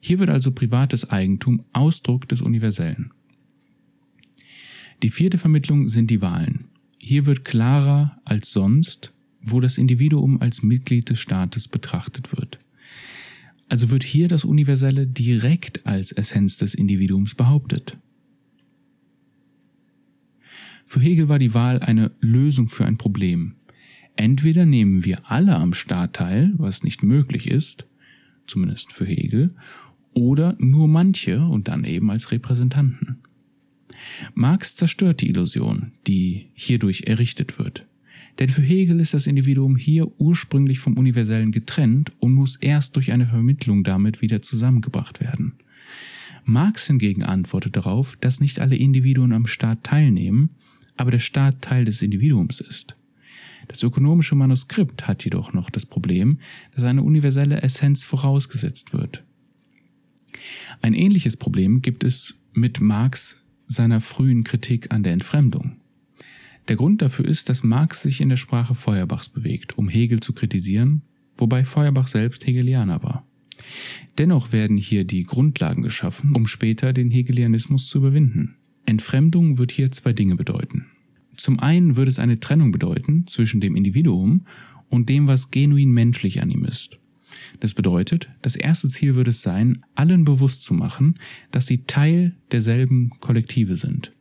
Hier 0.00 0.18
wird 0.18 0.30
also 0.30 0.52
privates 0.52 1.10
Eigentum 1.10 1.66
Ausdruck 1.74 2.26
des 2.30 2.40
Universellen. 2.40 3.12
Die 5.02 5.10
vierte 5.10 5.38
Vermittlung 5.38 5.88
sind 5.88 6.10
die 6.10 6.20
Wahlen. 6.20 6.66
Hier 6.98 7.24
wird 7.24 7.44
klarer 7.44 8.20
als 8.26 8.52
sonst, 8.52 9.12
wo 9.40 9.60
das 9.60 9.78
Individuum 9.78 10.40
als 10.42 10.62
Mitglied 10.62 11.08
des 11.08 11.20
Staates 11.20 11.68
betrachtet 11.68 12.36
wird. 12.36 12.58
Also 13.70 13.90
wird 13.90 14.04
hier 14.04 14.28
das 14.28 14.44
Universelle 14.44 15.06
direkt 15.06 15.86
als 15.86 16.12
Essenz 16.12 16.58
des 16.58 16.74
Individuums 16.74 17.34
behauptet. 17.34 17.96
Für 20.84 21.00
Hegel 21.00 21.28
war 21.28 21.38
die 21.38 21.54
Wahl 21.54 21.78
eine 21.78 22.10
Lösung 22.20 22.68
für 22.68 22.84
ein 22.84 22.98
Problem. 22.98 23.54
Entweder 24.16 24.66
nehmen 24.66 25.04
wir 25.04 25.30
alle 25.30 25.56
am 25.56 25.72
Staat 25.72 26.14
teil, 26.14 26.52
was 26.58 26.82
nicht 26.82 27.02
möglich 27.02 27.48
ist, 27.48 27.86
zumindest 28.46 28.92
für 28.92 29.06
Hegel, 29.06 29.54
oder 30.12 30.56
nur 30.58 30.88
manche 30.88 31.46
und 31.46 31.68
dann 31.68 31.84
eben 31.84 32.10
als 32.10 32.32
Repräsentanten. 32.32 33.22
Marx 34.34 34.76
zerstört 34.76 35.20
die 35.20 35.28
Illusion, 35.28 35.92
die 36.06 36.46
hierdurch 36.54 37.02
errichtet 37.06 37.58
wird. 37.58 37.86
Denn 38.38 38.48
für 38.48 38.62
Hegel 38.62 39.00
ist 39.00 39.14
das 39.14 39.26
Individuum 39.26 39.76
hier 39.76 40.08
ursprünglich 40.20 40.78
vom 40.78 40.96
Universellen 40.96 41.52
getrennt 41.52 42.12
und 42.20 42.34
muss 42.34 42.56
erst 42.56 42.96
durch 42.96 43.12
eine 43.12 43.26
Vermittlung 43.26 43.84
damit 43.84 44.22
wieder 44.22 44.40
zusammengebracht 44.42 45.20
werden. 45.20 45.54
Marx 46.44 46.86
hingegen 46.86 47.22
antwortet 47.22 47.76
darauf, 47.76 48.16
dass 48.20 48.40
nicht 48.40 48.60
alle 48.60 48.76
Individuen 48.76 49.32
am 49.32 49.46
Staat 49.46 49.84
teilnehmen, 49.84 50.50
aber 50.96 51.10
der 51.10 51.18
Staat 51.18 51.60
Teil 51.62 51.84
des 51.84 52.02
Individuums 52.02 52.60
ist. 52.60 52.96
Das 53.68 53.82
ökonomische 53.82 54.34
Manuskript 54.34 55.06
hat 55.06 55.24
jedoch 55.24 55.52
noch 55.52 55.70
das 55.70 55.86
Problem, 55.86 56.38
dass 56.74 56.84
eine 56.84 57.02
universelle 57.02 57.62
Essenz 57.62 58.04
vorausgesetzt 58.04 58.92
wird. 58.92 59.22
Ein 60.82 60.94
ähnliches 60.94 61.36
Problem 61.36 61.82
gibt 61.82 62.04
es 62.04 62.38
mit 62.52 62.80
Marx 62.80 63.36
seiner 63.70 64.00
frühen 64.00 64.44
Kritik 64.44 64.92
an 64.92 65.02
der 65.02 65.12
Entfremdung. 65.12 65.76
Der 66.68 66.76
Grund 66.76 67.02
dafür 67.02 67.24
ist, 67.24 67.48
dass 67.48 67.62
Marx 67.62 68.02
sich 68.02 68.20
in 68.20 68.28
der 68.28 68.36
Sprache 68.36 68.74
Feuerbachs 68.74 69.28
bewegt, 69.28 69.78
um 69.78 69.88
Hegel 69.88 70.20
zu 70.20 70.32
kritisieren, 70.32 71.02
wobei 71.36 71.64
Feuerbach 71.64 72.08
selbst 72.08 72.46
Hegelianer 72.46 73.02
war. 73.02 73.26
Dennoch 74.18 74.52
werden 74.52 74.76
hier 74.76 75.04
die 75.04 75.24
Grundlagen 75.24 75.82
geschaffen, 75.82 76.34
um 76.34 76.46
später 76.46 76.92
den 76.92 77.10
Hegelianismus 77.10 77.88
zu 77.88 77.98
überwinden. 77.98 78.56
Entfremdung 78.86 79.58
wird 79.58 79.70
hier 79.72 79.90
zwei 79.90 80.12
Dinge 80.12 80.36
bedeuten. 80.36 80.86
Zum 81.36 81.58
einen 81.60 81.96
würde 81.96 82.10
es 82.10 82.18
eine 82.18 82.40
Trennung 82.40 82.72
bedeuten 82.72 83.26
zwischen 83.26 83.60
dem 83.60 83.76
Individuum 83.76 84.46
und 84.88 85.08
dem, 85.08 85.26
was 85.26 85.50
genuin 85.50 85.90
menschlich 85.90 86.42
an 86.42 86.50
ihm 86.50 86.64
ist. 86.64 86.99
Das 87.60 87.74
bedeutet, 87.74 88.28
das 88.42 88.56
erste 88.56 88.88
Ziel 88.88 89.14
würde 89.14 89.30
es 89.30 89.42
sein, 89.42 89.78
allen 89.94 90.24
bewusst 90.24 90.62
zu 90.62 90.74
machen, 90.74 91.18
dass 91.50 91.66
sie 91.66 91.84
Teil 91.84 92.36
derselben 92.52 93.10
Kollektive 93.20 93.76
sind. 93.76 94.12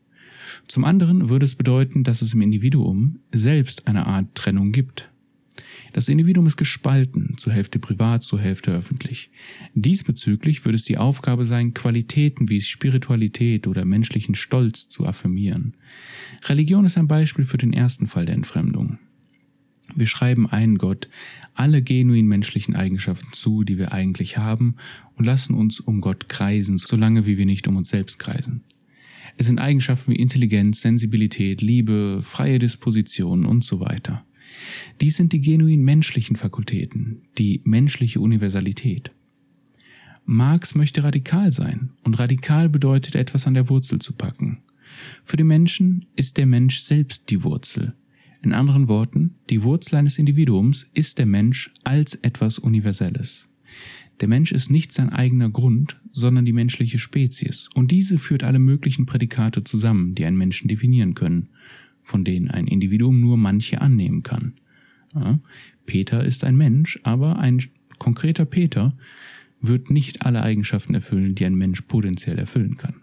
Zum 0.68 0.84
anderen 0.84 1.30
würde 1.30 1.46
es 1.46 1.56
bedeuten, 1.56 2.04
dass 2.04 2.22
es 2.22 2.34
im 2.34 2.42
Individuum 2.42 3.20
selbst 3.32 3.88
eine 3.88 4.08
Art 4.08 4.34
Trennung 4.36 4.72
gibt. 4.72 5.10
Das 5.94 6.08
Individuum 6.08 6.46
ist 6.46 6.58
gespalten, 6.58 7.36
zur 7.38 7.54
Hälfte 7.54 7.80
privat, 7.80 8.24
zur 8.24 8.40
Hälfte 8.40 8.72
öffentlich. 8.72 9.32
Diesbezüglich 9.74 10.66
würde 10.66 10.76
es 10.76 10.84
die 10.84 10.98
Aufgabe 10.98 11.46
sein, 11.46 11.74
Qualitäten 11.74 12.50
wie 12.50 12.62
Spiritualität 12.62 13.68
oder 13.68 13.86
menschlichen 13.86 14.36
Stolz 14.36 14.90
zu 14.90 15.06
affirmieren. 15.06 15.76
Religion 16.46 16.86
ist 16.86 16.98
ein 16.98 17.08
Beispiel 17.08 17.46
für 17.46 17.58
den 17.58 17.74
ersten 17.74 18.06
Fall 18.06 18.26
der 18.26 18.36
Entfremdung. 18.36 19.00
Wir 19.96 20.08
schreiben 20.08 20.48
einen 20.48 20.78
Gott 20.78 21.10
alle 21.54 21.82
genuin 21.82 22.28
menschlichen 22.28 22.76
Eigenschaften 22.76 23.34
zu, 23.34 23.64
die 23.64 23.78
wir 23.78 23.92
eigentlich 23.92 24.38
haben, 24.38 24.76
und 25.16 25.26
lassen 25.26 25.54
uns 25.54 25.80
um 25.80 26.02
Gott 26.02 26.30
kreisen, 26.30 26.78
solange 26.78 27.26
wie 27.26 27.38
wir 27.38 27.46
nicht 27.46 27.68
um 27.68 27.76
uns 27.76 27.90
selbst 27.90 28.20
kreisen. 28.20 28.64
Es 29.38 29.48
sind 29.48 29.60
Eigenschaften 29.60 30.12
wie 30.12 30.18
Intelligenz, 30.18 30.82
Sensibilität, 30.82 31.62
Liebe, 31.62 32.20
freie 32.24 32.60
Disposition 32.60 33.46
und 33.46 33.64
so 33.64 33.80
weiter. 33.80 34.26
Dies 35.00 35.18
sind 35.18 35.34
die 35.34 35.42
genuin 35.42 35.84
menschlichen 35.84 36.36
Fakultäten, 36.36 37.22
die 37.38 37.62
menschliche 37.64 38.20
Universalität. 38.20 39.12
Marx 40.26 40.76
möchte 40.76 41.04
radikal 41.04 41.52
sein, 41.52 41.92
und 42.04 42.20
radikal 42.20 42.70
bedeutet 42.70 43.16
etwas 43.16 43.48
an 43.48 43.54
der 43.54 43.70
Wurzel 43.70 44.00
zu 44.00 44.14
packen. 44.14 44.60
Für 45.24 45.38
den 45.38 45.48
Menschen 45.48 46.06
ist 46.16 46.38
der 46.38 46.46
Mensch 46.46 46.80
selbst 46.80 47.30
die 47.30 47.44
Wurzel. 47.44 47.96
In 48.42 48.54
anderen 48.54 48.88
Worten, 48.88 49.36
die 49.50 49.64
Wurzel 49.64 49.98
eines 49.98 50.18
Individuums 50.18 50.90
ist 50.94 51.18
der 51.20 51.26
Mensch 51.26 51.72
als 51.84 52.16
etwas 52.16 52.58
Universelles. 52.58 53.50
Der 54.22 54.28
Mensch 54.28 54.52
ist 54.52 54.70
nicht 54.70 54.94
sein 54.94 55.10
eigener 55.10 55.50
Grund, 55.50 56.00
sondern 56.12 56.46
die 56.46 56.54
menschliche 56.54 57.00
Spezies, 57.00 57.70
und 57.74 57.92
diese 57.92 58.18
führt 58.18 58.44
alle 58.44 58.60
möglichen 58.60 59.06
Prädikate 59.06 59.64
zusammen, 59.64 60.16
die 60.16 60.26
einen 60.26 60.38
Menschen 60.38 60.68
definieren 60.68 61.16
können, 61.16 61.50
von 62.02 62.24
denen 62.24 62.50
ein 62.50 62.68
Individuum 62.68 63.20
nur 63.20 63.38
manche 63.38 63.82
annehmen 63.82 64.24
kann. 64.24 64.54
Ja, 65.14 65.40
Peter 65.86 66.24
ist 66.24 66.44
ein 66.44 66.56
Mensch, 66.56 67.00
aber 67.04 67.40
ein 67.40 67.62
konkreter 67.98 68.46
Peter 68.46 68.96
wird 69.62 69.90
nicht 69.90 70.26
alle 70.26 70.42
Eigenschaften 70.42 70.94
erfüllen, 70.94 71.36
die 71.36 71.46
ein 71.46 71.56
Mensch 71.56 71.82
potenziell 71.82 72.40
erfüllen 72.40 72.78
kann. 72.78 72.96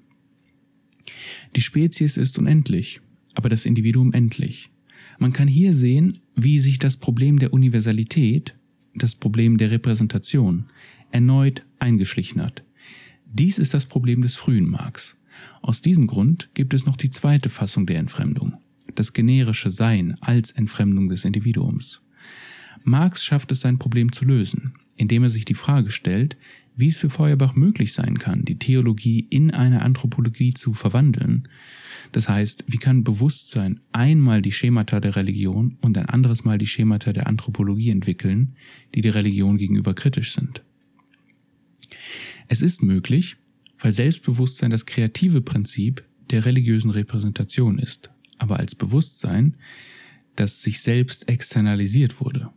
Die 1.55 1.61
Spezies 1.61 2.17
ist 2.17 2.39
unendlich, 2.39 3.01
aber 3.35 3.49
das 3.49 3.67
Individuum 3.67 4.13
endlich. 4.13 4.71
Man 5.19 5.33
kann 5.33 5.49
hier 5.49 5.75
sehen, 5.75 6.19
wie 6.35 6.59
sich 6.59 6.79
das 6.79 6.97
Problem 6.97 7.39
der 7.39 7.53
Universalität, 7.53 8.55
das 8.95 9.15
Problem 9.15 9.57
der 9.57 9.71
Repräsentation, 9.71 10.67
erneut 11.11 11.63
eingeschlichen 11.79 12.43
hat. 12.43 12.63
Dies 13.25 13.59
ist 13.59 13.75
das 13.75 13.87
Problem 13.87 14.23
des 14.23 14.37
frühen 14.37 14.69
Marx. 14.69 15.17
Aus 15.63 15.81
diesem 15.81 16.07
Grund 16.07 16.51
gibt 16.55 16.75
es 16.75 16.87
noch 16.87 16.97
die 16.97 17.11
zweite 17.11 17.49
Fassung 17.49 17.87
der 17.87 17.99
Entfremdung, 17.99 18.55
das 18.95 19.13
generische 19.13 19.71
Sein 19.71 20.17
als 20.21 20.51
Entfremdung 20.51 21.09
des 21.09 21.25
Individuums. 21.25 22.01
Marx 22.85 23.25
schafft 23.25 23.51
es, 23.53 23.61
sein 23.61 23.79
Problem 23.79 24.13
zu 24.13 24.25
lösen, 24.25 24.75
indem 24.97 25.25
er 25.25 25.31
sich 25.31 25.45
die 25.45 25.55
Frage 25.55 25.91
stellt, 25.91 26.37
wie 26.77 26.89
es 26.89 26.99
für 26.99 27.11
Feuerbach 27.11 27.55
möglich 27.55 27.93
sein 27.95 28.19
kann, 28.19 28.45
die 28.45 28.59
Theologie 28.59 29.27
in 29.31 29.51
eine 29.51 29.83
Anthropologie 29.83 30.53
zu 30.55 30.73
verwandeln. 30.73 31.49
Das 32.13 32.29
heißt, 32.29 32.65
wie 32.69 32.77
kann 32.77 33.03
Bewusstsein 33.03 33.81
einmal 33.93 34.43
die 34.43 34.53
Schemata 34.53 35.01
der 35.01 35.17
Religion 35.17 35.77
und 35.81 35.99
ein 35.99 36.07
anderes 36.07 36.45
Mal 36.45 36.59
die 36.59 36.67
Schemata 36.67 37.13
der 37.13 37.27
Anthropologie 37.27 37.91
entwickeln, 37.91 38.55
die 38.95 39.01
der 39.01 39.15
Religion 39.15 39.57
gegenüber 39.57 39.95
kritisch 39.95 40.35
sind? 40.35 40.63
Es 42.49 42.63
ist 42.63 42.83
möglich, 42.83 43.37
weil 43.79 43.93
Selbstbewusstsein 43.93 44.71
das 44.71 44.87
kreative 44.87 45.41
Prinzip 45.41 46.05
der 46.31 46.45
religiösen 46.45 46.91
Repräsentation 46.91 47.79
ist, 47.79 48.11
aber 48.39 48.59
als 48.59 48.75
Bewusstsein, 48.75 49.57
das 50.37 50.63
sich 50.63 50.81
selbst 50.81 51.29
externalisiert 51.29 52.21
wurde. 52.21 52.51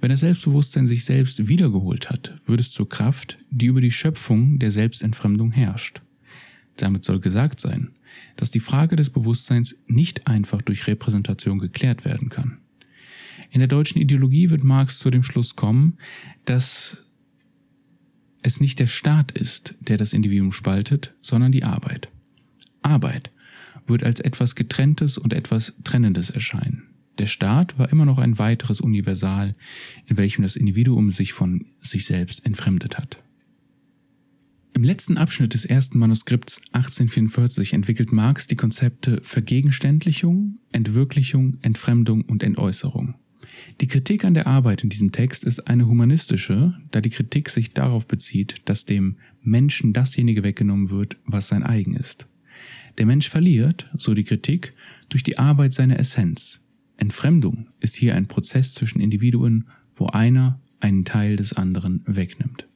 Wenn 0.00 0.10
das 0.10 0.20
Selbstbewusstsein 0.20 0.86
sich 0.86 1.04
selbst 1.04 1.48
wiedergeholt 1.48 2.10
hat, 2.10 2.40
wird 2.46 2.60
es 2.60 2.72
zur 2.72 2.88
Kraft, 2.88 3.38
die 3.50 3.66
über 3.66 3.80
die 3.80 3.90
Schöpfung 3.90 4.58
der 4.58 4.70
Selbstentfremdung 4.70 5.52
herrscht. 5.52 6.02
Damit 6.76 7.04
soll 7.04 7.20
gesagt 7.20 7.60
sein, 7.60 7.90
dass 8.36 8.50
die 8.50 8.60
Frage 8.60 8.96
des 8.96 9.10
Bewusstseins 9.10 9.76
nicht 9.86 10.26
einfach 10.26 10.62
durch 10.62 10.86
Repräsentation 10.86 11.58
geklärt 11.58 12.04
werden 12.04 12.28
kann. 12.28 12.58
In 13.50 13.60
der 13.60 13.68
deutschen 13.68 14.00
Ideologie 14.00 14.50
wird 14.50 14.64
Marx 14.64 14.98
zu 14.98 15.10
dem 15.10 15.22
Schluss 15.22 15.54
kommen, 15.54 15.98
dass 16.44 17.04
es 18.42 18.60
nicht 18.60 18.78
der 18.78 18.86
Staat 18.86 19.32
ist, 19.32 19.74
der 19.80 19.96
das 19.96 20.12
Individuum 20.12 20.52
spaltet, 20.52 21.14
sondern 21.20 21.52
die 21.52 21.64
Arbeit. 21.64 22.08
Arbeit 22.82 23.30
wird 23.86 24.04
als 24.04 24.20
etwas 24.20 24.54
Getrenntes 24.54 25.18
und 25.18 25.32
etwas 25.32 25.74
Trennendes 25.84 26.30
erscheinen. 26.30 26.93
Der 27.18 27.26
Staat 27.26 27.78
war 27.78 27.90
immer 27.92 28.04
noch 28.04 28.18
ein 28.18 28.38
weiteres 28.38 28.80
Universal, 28.80 29.54
in 30.06 30.16
welchem 30.16 30.42
das 30.42 30.56
Individuum 30.56 31.10
sich 31.10 31.32
von 31.32 31.66
sich 31.80 32.06
selbst 32.06 32.44
entfremdet 32.44 32.98
hat. 32.98 33.18
Im 34.76 34.82
letzten 34.82 35.18
Abschnitt 35.18 35.54
des 35.54 35.64
ersten 35.64 36.00
Manuskripts 36.00 36.60
1844 36.72 37.74
entwickelt 37.74 38.10
Marx 38.10 38.48
die 38.48 38.56
Konzepte 38.56 39.20
Vergegenständlichung, 39.22 40.58
Entwirklichung, 40.72 41.58
Entfremdung 41.62 42.22
und 42.22 42.42
Entäußerung. 42.42 43.14
Die 43.80 43.86
Kritik 43.86 44.24
an 44.24 44.34
der 44.34 44.48
Arbeit 44.48 44.82
in 44.82 44.88
diesem 44.88 45.12
Text 45.12 45.44
ist 45.44 45.68
eine 45.68 45.86
humanistische, 45.86 46.74
da 46.90 47.00
die 47.00 47.10
Kritik 47.10 47.50
sich 47.50 47.72
darauf 47.72 48.08
bezieht, 48.08 48.62
dass 48.64 48.84
dem 48.84 49.16
Menschen 49.42 49.92
dasjenige 49.92 50.42
weggenommen 50.42 50.90
wird, 50.90 51.18
was 51.24 51.46
sein 51.46 51.62
eigen 51.62 51.94
ist. 51.94 52.26
Der 52.98 53.06
Mensch 53.06 53.28
verliert, 53.28 53.88
so 53.96 54.12
die 54.12 54.24
Kritik, 54.24 54.74
durch 55.08 55.22
die 55.22 55.38
Arbeit 55.38 55.72
seine 55.72 55.98
Essenz. 55.98 56.63
Entfremdung 56.96 57.68
ist 57.80 57.96
hier 57.96 58.14
ein 58.14 58.28
Prozess 58.28 58.74
zwischen 58.74 59.00
Individuen, 59.00 59.68
wo 59.92 60.06
einer 60.06 60.60
einen 60.80 61.04
Teil 61.04 61.36
des 61.36 61.54
anderen 61.54 62.02
wegnimmt. 62.06 62.66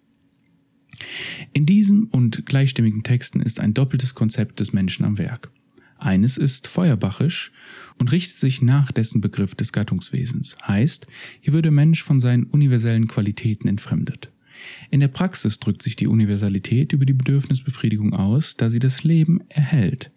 In 1.52 1.66
diesem 1.66 2.07
und 2.07 2.46
gleichstimmigen 2.46 3.02
Texten 3.02 3.40
ist 3.40 3.61
ein 3.61 3.74
doppeltes 3.74 4.14
Konzept 4.14 4.61
des 4.61 4.72
Menschen 4.72 5.04
am 5.04 5.18
Werk. 5.18 5.50
Eines 5.98 6.37
ist 6.37 6.68
feuerbachisch 6.68 7.52
und 7.98 8.12
richtet 8.12 8.38
sich 8.38 8.62
nach 8.62 8.92
dessen 8.92 9.20
Begriff 9.20 9.54
des 9.54 9.72
Gattungswesens. 9.72 10.57
Heißt, 10.66 11.07
hier 11.40 11.52
wird 11.52 11.64
der 11.64 11.72
Mensch 11.72 12.02
von 12.02 12.20
seinen 12.20 12.44
universellen 12.44 13.09
Qualitäten 13.09 13.68
entfremdet. 13.68 14.31
In 14.90 15.01
der 15.01 15.09
Praxis 15.09 15.59
drückt 15.59 15.83
sich 15.83 15.97
die 15.97 16.07
Universalität 16.07 16.92
über 16.92 17.05
die 17.05 17.12
Bedürfnisbefriedigung 17.12 18.14
aus, 18.14 18.57
da 18.57 18.71
sie 18.71 18.79
das 18.79 19.05
Leben 19.05 19.40
erhält. 19.49 20.11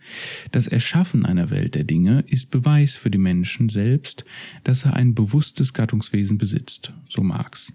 Das 0.51 0.67
Erschaffen 0.67 1.25
einer 1.25 1.49
Welt 1.49 1.75
der 1.75 1.83
Dinge 1.83 2.23
ist 2.27 2.51
Beweis 2.51 2.95
für 2.95 3.11
den 3.11 3.21
Menschen 3.21 3.69
selbst, 3.69 4.25
dass 4.63 4.85
er 4.85 4.95
ein 4.95 5.15
bewusstes 5.15 5.73
Gattungswesen 5.73 6.37
besitzt, 6.37 6.93
so 7.09 7.21
Marx. 7.21 7.73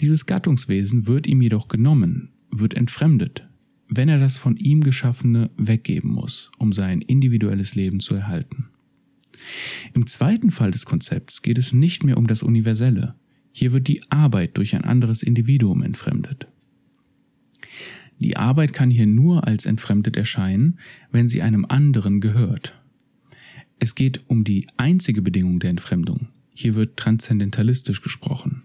Dieses 0.00 0.26
Gattungswesen 0.26 1.06
wird 1.06 1.26
ihm 1.26 1.42
jedoch 1.42 1.68
genommen, 1.68 2.30
wird 2.50 2.74
entfremdet, 2.74 3.48
wenn 3.88 4.08
er 4.08 4.18
das 4.18 4.38
von 4.38 4.56
ihm 4.56 4.82
Geschaffene 4.82 5.50
weggeben 5.56 6.10
muss, 6.10 6.50
um 6.58 6.72
sein 6.72 7.00
individuelles 7.00 7.74
Leben 7.74 8.00
zu 8.00 8.14
erhalten. 8.14 8.68
Im 9.94 10.06
zweiten 10.06 10.50
Fall 10.50 10.70
des 10.70 10.86
Konzepts 10.86 11.42
geht 11.42 11.58
es 11.58 11.72
nicht 11.72 12.04
mehr 12.04 12.16
um 12.16 12.26
das 12.26 12.42
Universelle, 12.42 13.14
hier 13.58 13.72
wird 13.72 13.88
die 13.88 14.02
Arbeit 14.10 14.58
durch 14.58 14.74
ein 14.74 14.84
anderes 14.84 15.22
Individuum 15.22 15.82
entfremdet. 15.82 16.46
Die 18.18 18.36
Arbeit 18.36 18.74
kann 18.74 18.90
hier 18.90 19.06
nur 19.06 19.46
als 19.46 19.64
entfremdet 19.64 20.14
erscheinen, 20.14 20.78
wenn 21.10 21.26
sie 21.26 21.40
einem 21.40 21.64
anderen 21.64 22.20
gehört. 22.20 22.78
Es 23.78 23.94
geht 23.94 24.20
um 24.28 24.44
die 24.44 24.66
einzige 24.76 25.22
Bedingung 25.22 25.58
der 25.58 25.70
Entfremdung. 25.70 26.28
Hier 26.52 26.74
wird 26.74 26.98
transzendentalistisch 26.98 28.02
gesprochen. 28.02 28.64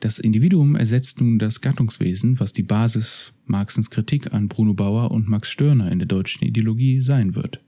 Das 0.00 0.18
Individuum 0.18 0.76
ersetzt 0.76 1.22
nun 1.22 1.38
das 1.38 1.62
Gattungswesen, 1.62 2.40
was 2.40 2.52
die 2.52 2.62
Basis 2.62 3.32
Marxens 3.46 3.88
Kritik 3.88 4.34
an 4.34 4.48
Bruno 4.48 4.74
Bauer 4.74 5.12
und 5.12 5.30
Max 5.30 5.50
Stirner 5.50 5.90
in 5.90 5.98
der 5.98 6.08
deutschen 6.08 6.44
Ideologie 6.44 7.00
sein 7.00 7.34
wird. 7.34 7.62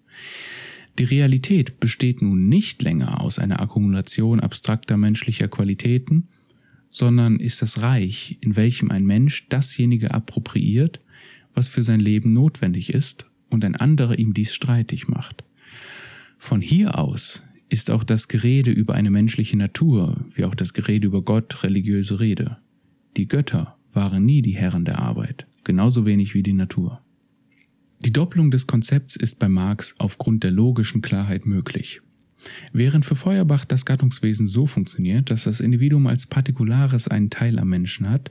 Die 0.99 1.05
Realität 1.05 1.81
besteht 1.81 2.21
nun 2.21 2.51
nicht 2.51 2.83
länger 2.83 3.23
aus 3.23 3.38
einer 3.38 3.61
Akkumulation 3.61 4.41
abstrakter 4.41 4.99
menschlicher 4.99 5.49
Qualitäten, 5.49 6.29
sondern 6.93 7.41
ist 7.41 7.63
das 7.63 7.83
Reich, 7.83 8.39
in 8.43 8.55
welchem 8.55 8.91
ein 8.91 9.05
Mensch 9.05 9.49
dasjenige 9.49 10.13
appropriiert, 10.13 11.01
was 11.55 11.67
für 11.67 11.83
sein 11.83 11.99
Leben 11.99 12.33
notwendig 12.33 12.93
ist, 12.95 13.27
und 13.49 13.65
ein 13.65 13.77
anderer 13.77 14.19
ihm 14.19 14.33
dies 14.33 14.55
streitig 14.55 15.09
macht. 15.09 15.45
Von 16.39 16.61
hier 16.61 16.99
aus 16.99 17.43
ist 17.69 17.91
auch 17.91 18.05
das 18.05 18.29
Gerede 18.29 18.71
über 18.71 18.95
eine 18.95 19.11
menschliche 19.11 19.57
Natur, 19.57 20.25
wie 20.35 20.45
auch 20.45 20.55
das 20.55 20.75
Gerede 20.75 21.07
über 21.07 21.23
Gott 21.23 21.63
religiöse 21.63 22.21
Rede. 22.21 22.59
Die 23.17 23.29
Götter 23.29 23.77
waren 23.91 24.25
nie 24.25 24.43
die 24.43 24.57
Herren 24.57 24.85
der 24.85 24.99
Arbeit, 24.99 25.47
genauso 25.65 26.07
wenig 26.07 26.35
wie 26.35 26.43
die 26.43 26.53
Natur. 26.53 27.03
Die 28.01 28.13
Doppelung 28.13 28.51
des 28.51 28.67
Konzepts 28.67 29.17
ist 29.17 29.39
bei 29.39 29.49
Marx 29.49 29.95
aufgrund 29.99 30.45
der 30.45 30.51
logischen 30.51 31.03
Klarheit 31.03 31.47
möglich. 31.47 32.01
Während 32.73 33.05
für 33.05 33.15
Feuerbach 33.15 33.65
das 33.65 33.85
Gattungswesen 33.85 34.47
so 34.47 34.67
funktioniert, 34.67 35.31
dass 35.31 35.45
das 35.45 35.61
Individuum 35.61 36.07
als 36.07 36.27
Partikulares 36.27 37.09
einen 37.09 37.31
Teil 37.31 37.59
am 37.59 37.69
Menschen 37.69 38.09
hat, 38.11 38.31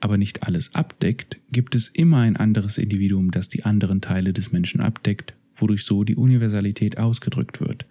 aber 0.00 0.16
nicht 0.16 0.42
alles 0.44 0.74
abdeckt, 0.74 1.38
gibt 1.50 1.74
es 1.74 1.88
immer 1.88 2.18
ein 2.18 2.36
anderes 2.36 2.78
Individuum, 2.78 3.30
das 3.30 3.48
die 3.48 3.64
anderen 3.64 4.00
Teile 4.00 4.32
des 4.32 4.52
Menschen 4.52 4.80
abdeckt, 4.80 5.34
wodurch 5.54 5.84
so 5.84 6.04
die 6.04 6.16
Universalität 6.16 6.98
ausgedrückt 6.98 7.60
wird. 7.60 7.86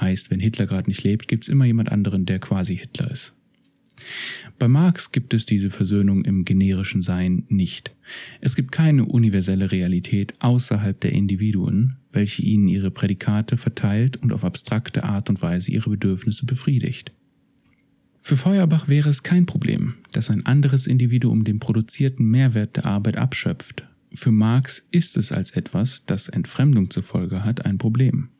Heißt, 0.00 0.30
wenn 0.30 0.40
Hitler 0.40 0.66
gerade 0.66 0.88
nicht 0.88 1.02
lebt, 1.02 1.28
gibt 1.28 1.44
es 1.44 1.48
immer 1.48 1.64
jemand 1.64 1.90
anderen, 1.90 2.26
der 2.26 2.38
quasi 2.38 2.76
Hitler 2.76 3.10
ist. 3.10 3.32
Bei 4.58 4.68
Marx 4.68 5.12
gibt 5.12 5.32
es 5.32 5.46
diese 5.46 5.70
Versöhnung 5.70 6.24
im 6.24 6.44
generischen 6.44 7.00
Sein 7.00 7.44
nicht. 7.48 7.94
Es 8.40 8.54
gibt 8.54 8.72
keine 8.72 9.06
universelle 9.06 9.72
Realität 9.72 10.34
außerhalb 10.40 11.00
der 11.00 11.12
Individuen, 11.12 11.96
welche 12.16 12.42
ihnen 12.42 12.66
ihre 12.66 12.90
Prädikate 12.90 13.56
verteilt 13.56 14.16
und 14.16 14.32
auf 14.32 14.44
abstrakte 14.44 15.04
Art 15.04 15.28
und 15.28 15.40
Weise 15.40 15.70
ihre 15.70 15.90
Bedürfnisse 15.90 16.46
befriedigt. 16.46 17.12
Für 18.22 18.36
Feuerbach 18.36 18.88
wäre 18.88 19.08
es 19.08 19.22
kein 19.22 19.46
Problem, 19.46 19.94
dass 20.10 20.30
ein 20.30 20.44
anderes 20.44 20.88
Individuum 20.88 21.44
den 21.44 21.60
produzierten 21.60 22.28
Mehrwert 22.28 22.76
der 22.76 22.86
Arbeit 22.86 23.16
abschöpft. 23.16 23.84
Für 24.12 24.32
Marx 24.32 24.84
ist 24.90 25.16
es 25.16 25.30
als 25.30 25.50
etwas, 25.50 26.04
das 26.06 26.28
Entfremdung 26.28 26.90
zur 26.90 27.04
Folge 27.04 27.44
hat, 27.44 27.64
ein 27.64 27.78
Problem. 27.78 28.30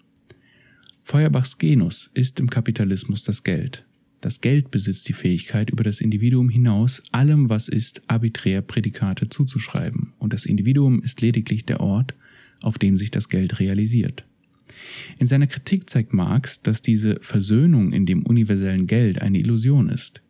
Feuerbachs 1.05 1.59
Genus 1.59 2.11
ist 2.15 2.41
im 2.41 2.51
Kapitalismus 2.51 3.23
das 3.23 3.45
Geld, 3.45 3.87
das 4.21 4.41
Geld 4.41 4.73
besitzt 4.73 5.09
die 5.09 5.13
Fähigkeit, 5.13 5.71
über 5.71 5.85
das 5.85 6.01
Individuum 6.01 6.49
hinaus 6.49 7.03
allem, 7.13 7.49
was 7.49 7.69
ist, 7.69 8.03
arbiträr 8.09 8.63
Prädikate 8.63 9.29
zuzuschreiben, 9.29 10.15
und 10.19 10.33
das 10.33 10.47
Individuum 10.47 11.01
ist 11.01 11.21
lediglich 11.21 11.65
der 11.65 11.81
Ort, 11.81 12.15
auf 12.63 12.79
dem 12.79 12.97
sich 12.97 13.11
das 13.11 13.29
Geld 13.29 13.61
realisiert. 13.61 14.25
In 15.19 15.27
seiner 15.27 15.47
Kritik 15.47 15.89
zeigt 15.89 16.13
Marx, 16.13 16.63
dass 16.63 16.83
diese 16.83 17.17
Versöhnung 17.21 17.93
in 17.93 18.07
dem 18.07 18.25
universellen 18.25 18.87
Geld 18.87 19.21
eine 19.23 19.39
Illusion 19.39 19.89
ist. 19.89 20.23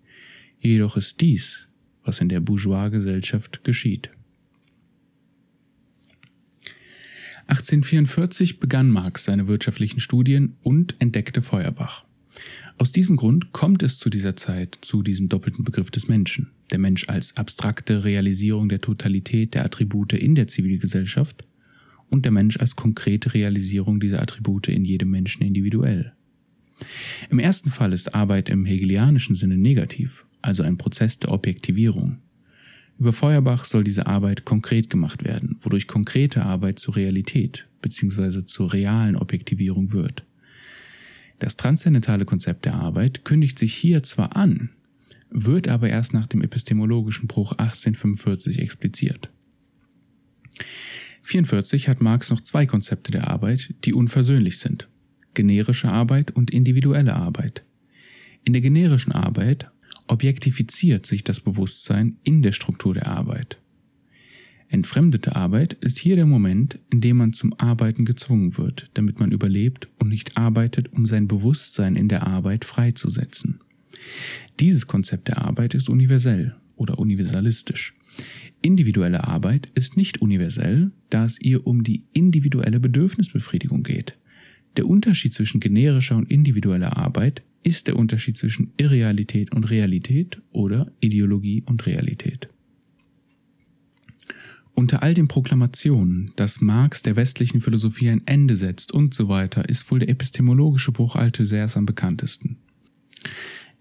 Jedoch 0.59 0.97
ist 0.97 1.21
dies, 1.21 1.69
was 2.05 2.21
in 2.21 2.29
der 2.29 2.41
Bourgeoisgesellschaft 2.41 3.65
geschieht. 3.65 4.11
1844 7.49 8.59
begann 8.59 8.91
Marx 8.91 9.25
seine 9.25 9.47
wirtschaftlichen 9.47 10.01
Studien 10.01 10.57
und 10.62 10.97
entdeckte 10.99 11.43
Feuerbach. 11.43 12.05
Aus 12.77 12.93
diesem 12.93 13.17
Grund 13.17 13.53
kommt 13.53 13.83
es 13.83 13.99
zu 13.99 14.11
dieser 14.11 14.37
Zeit 14.37 14.77
zu 14.81 15.03
diesem 15.03 15.29
doppelten 15.29 15.65
Begriff 15.65 15.91
des 15.91 16.09
Menschen. 16.09 16.51
Der 16.71 16.79
Mensch 16.79 17.09
als 17.09 17.37
abstrakte 17.37 18.05
Realisierung 18.05 18.69
der 18.69 18.81
Totalität 18.81 19.55
der 19.55 19.65
Attribute 19.65 20.12
in 20.15 20.35
der 20.35 20.49
Zivilgesellschaft 20.49 21.45
und 22.11 22.25
der 22.25 22.33
Mensch 22.33 22.59
als 22.59 22.77
konkrete 22.77 23.35
Realisierung 23.35 24.01
dieser 24.01 24.23
Attribute 24.23 24.69
in 24.69 24.85
jedem 24.85 25.11
Menschen 25.11 25.42
individuell. 25.42 26.12
Im 27.31 27.38
ersten 27.38 27.71
Fall 27.71 27.92
ist 27.92 28.14
Arbeit 28.14 28.49
im 28.49 28.66
hegelianischen 28.66 29.35
Sinne 29.35 29.57
negativ, 29.57 30.27
also 30.42 30.62
ein 30.62 30.77
Prozess 30.77 31.19
der 31.19 31.33
Objektivierung. 31.33 32.19
Über 32.99 33.12
Feuerbach 33.12 33.64
soll 33.64 33.85
diese 33.85 34.07
Arbeit 34.07 34.45
konkret 34.45 34.88
gemacht 34.88 35.25
werden, 35.25 35.57
wodurch 35.61 35.87
konkrete 35.87 36.45
Arbeit 36.45 36.79
zur 36.79 36.97
Realität 36.97 37.66
bzw. 37.83 38.47
zur 38.47 38.73
realen 38.73 39.16
Objektivierung 39.16 39.92
wird. 39.92 40.25
Das 41.38 41.57
transzendentale 41.57 42.25
Konzept 42.25 42.64
der 42.64 42.77
Arbeit 42.77 43.25
kündigt 43.25 43.59
sich 43.59 43.75
hier 43.75 44.03
zwar 44.03 44.37
an, 44.37 44.71
wird 45.31 45.69
aber 45.69 45.90
erst 45.90 46.14
nach 46.14 46.27
dem 46.27 46.40
epistemologischen 46.40 47.27
Bruch 47.27 47.53
1845 47.53 48.59
expliziert. 48.61 49.31
44 51.27 51.89
hat 51.89 52.01
Marx 52.01 52.31
noch 52.31 52.41
zwei 52.41 52.67
Konzepte 52.67 53.11
der 53.11 53.29
Arbeit, 53.29 53.75
die 53.85 53.93
unversöhnlich 53.93 54.61
sind. 54.61 54.89
Generische 55.35 55.89
Arbeit 55.89 56.31
und 56.31 56.53
individuelle 56.53 57.17
Arbeit. 57.17 57.65
In 58.45 58.53
der 58.53 58.62
generischen 58.62 59.11
Arbeit 59.11 59.69
objektifiziert 60.07 61.05
sich 61.05 61.25
das 61.25 61.41
Bewusstsein 61.41 62.19
in 62.23 62.43
der 62.43 62.53
Struktur 62.53 62.95
der 62.95 63.09
Arbeit. 63.09 63.59
Entfremdete 64.69 65.35
Arbeit 65.35 65.73
ist 65.73 65.99
hier 65.99 66.15
der 66.15 66.27
Moment, 66.27 66.79
in 66.91 67.01
dem 67.01 67.17
man 67.17 67.33
zum 67.33 67.59
Arbeiten 67.59 68.05
gezwungen 68.05 68.57
wird, 68.57 68.89
damit 68.95 69.19
man 69.19 69.33
überlebt 69.33 69.89
und 69.99 70.09
nicht 70.09 70.37
arbeitet, 70.37 70.93
um 70.93 71.07
sein 71.07 71.27
Bewusstsein 71.27 71.97
in 71.97 72.09
der 72.09 72.25
Arbeit 72.25 72.65
freizusetzen. 72.65 73.59
Dieses 74.61 74.87
Konzept 74.87 75.27
der 75.27 75.39
Arbeit 75.39 75.75
ist 75.75 75.89
universell 75.89 76.55
oder 76.77 76.99
universalistisch. 76.99 77.95
Individuelle 78.62 79.25
Arbeit 79.25 79.69
ist 79.75 79.97
nicht 79.97 80.23
universell, 80.23 80.93
da 81.11 81.25
es 81.25 81.41
ihr 81.41 81.67
um 81.67 81.83
die 81.83 82.05
individuelle 82.12 82.81
Bedürfnisbefriedigung 82.81 83.83
geht. 83.83 84.17
Der 84.77 84.87
Unterschied 84.87 85.35
zwischen 85.35 85.61
generischer 85.61 86.17
und 86.17 86.31
individueller 86.31 86.97
Arbeit 86.97 87.43
ist 87.62 87.89
der 87.89 87.97
Unterschied 87.97 88.37
zwischen 88.37 88.73
Irrealität 88.77 89.53
und 89.53 89.71
Realität 89.71 90.41
oder 90.53 90.93
Ideologie 91.01 91.62
und 91.67 91.87
Realität. 91.87 92.49
Unter 94.75 95.03
all 95.03 95.15
den 95.15 95.27
Proklamationen, 95.27 96.31
dass 96.37 96.61
Marx 96.61 97.03
der 97.03 97.17
westlichen 97.17 97.62
Philosophie 97.62 98.11
ein 98.11 98.27
Ende 98.27 98.57
setzt 98.57 98.93
und 98.93 99.15
so 99.15 99.29
weiter, 99.29 99.69
ist 99.69 99.91
wohl 99.91 100.01
der 100.01 100.11
epistemologische 100.11 100.93
Bruch 100.93 101.17
Althusers 101.17 101.79
am 101.79 101.87
bekanntesten. 101.87 102.59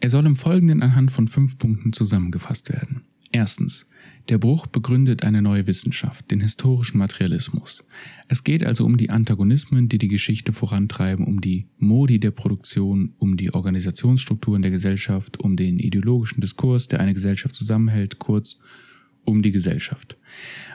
Er 0.06 0.12
soll 0.12 0.28
im 0.28 0.36
Folgenden 0.36 0.84
anhand 0.84 1.10
von 1.10 1.28
fünf 1.28 1.58
Punkten 1.58 1.91
zusammengefasst 1.91 2.70
werden. 2.70 3.02
Erstens. 3.32 3.88
Der 4.30 4.38
Bruch 4.38 4.68
begründet 4.68 5.24
eine 5.24 5.41
neue 5.41 5.65
Wissenschaft, 5.65 6.30
den 6.30 6.41
historischen 6.41 7.00
Materialismus. 7.00 7.84
Es 8.28 8.44
geht 8.44 8.63
also 8.63 8.86
um 8.86 8.98
die 8.98 9.10
Antagonismen, 9.10 9.89
die 9.89 9.98
die 9.98 10.08
Geschichte 10.08 10.54
vorantreiben, 10.54 11.26
um 11.26 11.41
die 11.41 11.65
Modi 11.80 12.20
der 12.20 12.30
Produktion, 12.30 13.13
um 13.18 13.36
die 13.36 13.52
Organisationsstrukturen 13.52 14.62
der 14.62 14.70
Gesellschaft, 14.70 15.39
um 15.39 15.56
den 15.56 15.80
ideologischen 15.80 16.39
Diskurs, 16.39 16.88
der 16.88 17.00
eine 17.00 17.15
Gesellschaft 17.15 17.56
zusammenhält, 17.56 18.20
kurz 18.20 18.60
um 19.24 19.41
die 19.41 19.52
Gesellschaft. 19.52 20.18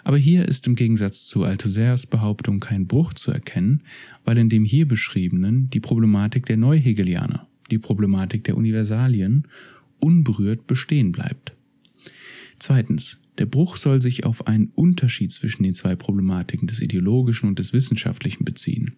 Aber 0.02 0.18
hier 0.18 0.48
ist 0.48 0.66
im 0.66 0.74
Gegensatz 0.74 1.28
zu 1.28 1.44
Althusers 1.44 2.08
Behauptung 2.08 2.58
kein 2.58 2.88
Bruch 2.88 3.14
zu 3.14 3.30
erkennen, 3.30 3.84
weil 4.24 4.38
in 4.38 4.48
dem 4.48 4.64
hier 4.64 4.88
beschriebenen 4.88 5.70
die 5.70 5.78
Problematik 5.78 6.46
der 6.46 6.56
Neuhegelianer, 6.56 7.46
die 7.70 7.78
Problematik 7.78 8.44
der 8.44 8.56
Universalien, 8.56 9.46
unberührt 9.98 10.66
bestehen 10.66 11.12
bleibt. 11.12 11.54
Zweitens, 12.58 13.18
der 13.38 13.46
Bruch 13.46 13.76
soll 13.76 14.02
sich 14.02 14.24
auf 14.24 14.46
einen 14.46 14.68
Unterschied 14.74 15.32
zwischen 15.32 15.62
den 15.62 15.74
zwei 15.74 15.96
Problematiken 15.96 16.68
des 16.68 16.80
ideologischen 16.80 17.48
und 17.48 17.58
des 17.58 17.72
wissenschaftlichen 17.72 18.44
beziehen. 18.44 18.96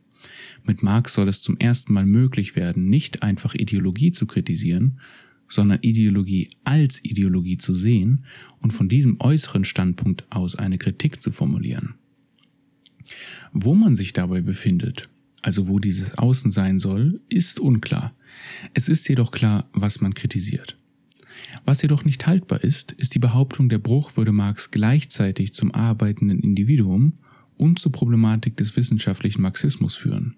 Mit 0.65 0.83
Marx 0.83 1.15
soll 1.15 1.29
es 1.29 1.43
zum 1.43 1.57
ersten 1.59 1.93
Mal 1.93 2.07
möglich 2.07 2.57
werden, 2.57 2.89
nicht 2.89 3.23
einfach 3.23 3.55
Ideologie 3.55 4.13
zu 4.13 4.27
kritisieren, 4.27 4.99
sondern 5.49 5.81
Ideologie 5.83 6.51
als 6.65 7.05
Ideologie 7.05 7.59
zu 7.59 7.75
sehen 7.75 8.25
und 8.61 8.73
von 8.73 8.89
diesem 8.89 9.21
äußeren 9.21 9.65
Standpunkt 9.65 10.25
aus 10.31 10.57
eine 10.57 10.79
Kritik 10.79 11.21
zu 11.21 11.31
formulieren. 11.31 11.95
Wo 13.53 13.75
man 13.75 13.95
sich 13.95 14.13
dabei 14.13 14.41
befindet, 14.41 15.09
also 15.43 15.69
wo 15.69 15.79
dieses 15.79 16.17
Außen 16.19 16.51
sein 16.51 16.79
soll, 16.79 17.21
ist 17.29 17.61
unklar. 17.61 18.15
Es 18.75 18.89
ist 18.89 19.09
jedoch 19.09 19.31
klar, 19.31 19.69
was 19.73 20.01
man 20.01 20.15
kritisiert. 20.15 20.77
Was 21.65 21.83
jedoch 21.83 22.05
nicht 22.05 22.27
haltbar 22.27 22.63
ist, 22.63 22.93
ist 22.93 23.15
die 23.15 23.19
Behauptung, 23.19 23.69
der 23.69 23.79
Bruch 23.79 24.17
würde 24.17 24.33
Marx 24.33 24.71
gleichzeitig 24.71 25.55
zum 25.55 25.73
arbeitenden 25.73 26.39
Individuum 26.39 27.19
und 27.57 27.79
zur 27.79 27.93
Problematik 27.93 28.57
des 28.57 28.77
wissenschaftlichen 28.77 29.43
Marxismus 29.43 29.97
führen 29.97 30.37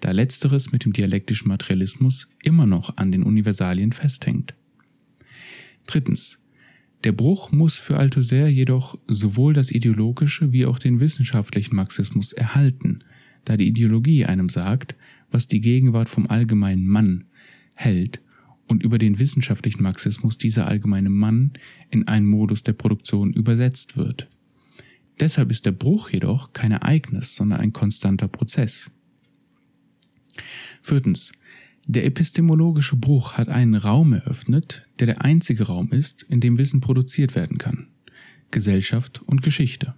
da 0.00 0.10
letzteres 0.10 0.72
mit 0.72 0.84
dem 0.84 0.92
dialektischen 0.92 1.48
Materialismus 1.48 2.28
immer 2.42 2.66
noch 2.66 2.96
an 2.96 3.12
den 3.12 3.22
Universalien 3.22 3.92
festhängt. 3.92 4.54
Drittens. 5.86 6.38
Der 7.04 7.12
Bruch 7.12 7.52
muss 7.52 7.76
für 7.76 7.98
Althusser 7.98 8.48
jedoch 8.48 8.98
sowohl 9.06 9.52
das 9.52 9.70
ideologische 9.70 10.50
wie 10.52 10.66
auch 10.66 10.78
den 10.78 10.98
wissenschaftlichen 10.98 11.76
Marxismus 11.76 12.32
erhalten, 12.32 13.04
da 13.46 13.56
die 13.56 13.68
Ideologie 13.68 14.26
einem 14.26 14.50
sagt, 14.50 14.94
was 15.30 15.48
die 15.48 15.60
Gegenwart 15.60 16.10
vom 16.10 16.26
allgemeinen 16.26 16.86
Mann 16.86 17.24
hält 17.74 18.20
und 18.66 18.82
über 18.82 18.98
den 18.98 19.18
wissenschaftlichen 19.18 19.82
Marxismus 19.82 20.36
dieser 20.36 20.66
allgemeine 20.66 21.08
Mann 21.08 21.52
in 21.90 22.06
einen 22.08 22.26
Modus 22.26 22.62
der 22.62 22.74
Produktion 22.74 23.32
übersetzt 23.32 23.96
wird. 23.96 24.28
Deshalb 25.20 25.50
ist 25.50 25.64
der 25.64 25.72
Bruch 25.72 26.10
jedoch 26.10 26.52
kein 26.52 26.72
Ereignis, 26.72 27.34
sondern 27.34 27.60
ein 27.60 27.72
konstanter 27.72 28.28
Prozess. 28.28 28.90
Viertens. 30.82 31.32
Der 31.88 32.04
epistemologische 32.04 32.96
Bruch 32.96 33.34
hat 33.38 33.48
einen 33.48 33.76
Raum 33.76 34.12
eröffnet, 34.12 34.88
der 34.98 35.06
der 35.06 35.22
einzige 35.22 35.68
Raum 35.68 35.92
ist, 35.92 36.24
in 36.24 36.40
dem 36.40 36.58
Wissen 36.58 36.80
produziert 36.80 37.36
werden 37.36 37.58
kann. 37.58 37.86
Gesellschaft 38.50 39.22
und 39.22 39.42
Geschichte. 39.42 39.94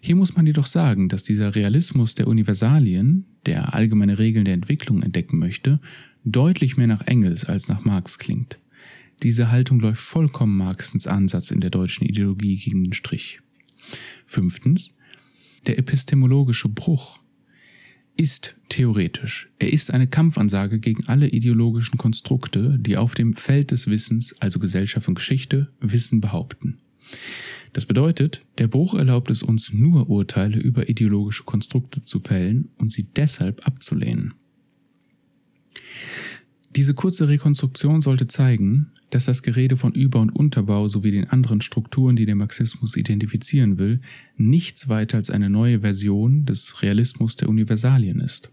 Hier 0.00 0.16
muss 0.16 0.36
man 0.36 0.46
jedoch 0.46 0.66
sagen, 0.66 1.08
dass 1.08 1.22
dieser 1.22 1.54
Realismus 1.54 2.14
der 2.14 2.28
Universalien, 2.28 3.24
der 3.46 3.74
allgemeine 3.74 4.18
Regeln 4.18 4.44
der 4.44 4.54
Entwicklung 4.54 5.02
entdecken 5.02 5.38
möchte, 5.38 5.80
deutlich 6.24 6.76
mehr 6.76 6.86
nach 6.86 7.06
Engels 7.06 7.44
als 7.44 7.68
nach 7.68 7.84
Marx 7.84 8.18
klingt. 8.18 8.58
Diese 9.22 9.50
Haltung 9.50 9.80
läuft 9.80 10.02
vollkommen 10.02 10.56
Marxens 10.56 11.06
Ansatz 11.06 11.50
in 11.50 11.60
der 11.60 11.70
deutschen 11.70 12.06
Ideologie 12.06 12.56
gegen 12.56 12.84
den 12.84 12.92
Strich. 12.92 13.40
Fünftens. 14.26 14.92
Der 15.66 15.78
epistemologische 15.78 16.68
Bruch 16.68 17.20
ist 18.16 18.56
theoretisch. 18.68 19.50
Er 19.58 19.72
ist 19.72 19.90
eine 19.90 20.06
Kampfansage 20.06 20.80
gegen 20.80 21.06
alle 21.06 21.28
ideologischen 21.28 21.98
Konstrukte, 21.98 22.78
die 22.78 22.96
auf 22.96 23.14
dem 23.14 23.34
Feld 23.34 23.70
des 23.70 23.88
Wissens, 23.88 24.34
also 24.40 24.58
Gesellschaft 24.58 25.08
und 25.08 25.14
Geschichte, 25.14 25.68
Wissen 25.80 26.20
behaupten. 26.20 26.78
Das 27.72 27.86
bedeutet, 27.86 28.42
der 28.58 28.68
Bruch 28.68 28.94
erlaubt 28.94 29.30
es 29.30 29.42
uns 29.42 29.72
nur 29.72 30.08
Urteile 30.08 30.58
über 30.58 30.88
ideologische 30.88 31.44
Konstrukte 31.44 32.04
zu 32.04 32.20
fällen 32.20 32.70
und 32.78 32.90
sie 32.90 33.04
deshalb 33.04 33.66
abzulehnen. 33.66 34.34
Diese 36.74 36.94
kurze 36.94 37.28
Rekonstruktion 37.28 38.02
sollte 38.02 38.26
zeigen, 38.26 38.92
dass 39.08 39.24
das 39.24 39.42
Gerede 39.42 39.78
von 39.78 39.92
Über- 39.92 40.20
und 40.20 40.30
Unterbau 40.30 40.88
sowie 40.88 41.10
den 41.10 41.28
anderen 41.28 41.62
Strukturen, 41.62 42.16
die 42.16 42.26
der 42.26 42.34
Marxismus 42.34 42.96
identifizieren 42.96 43.78
will, 43.78 44.00
nichts 44.36 44.88
weiter 44.88 45.16
als 45.16 45.30
eine 45.30 45.48
neue 45.48 45.80
Version 45.80 46.44
des 46.44 46.82
Realismus 46.82 47.36
der 47.36 47.48
Universalien 47.48 48.20
ist. 48.20 48.50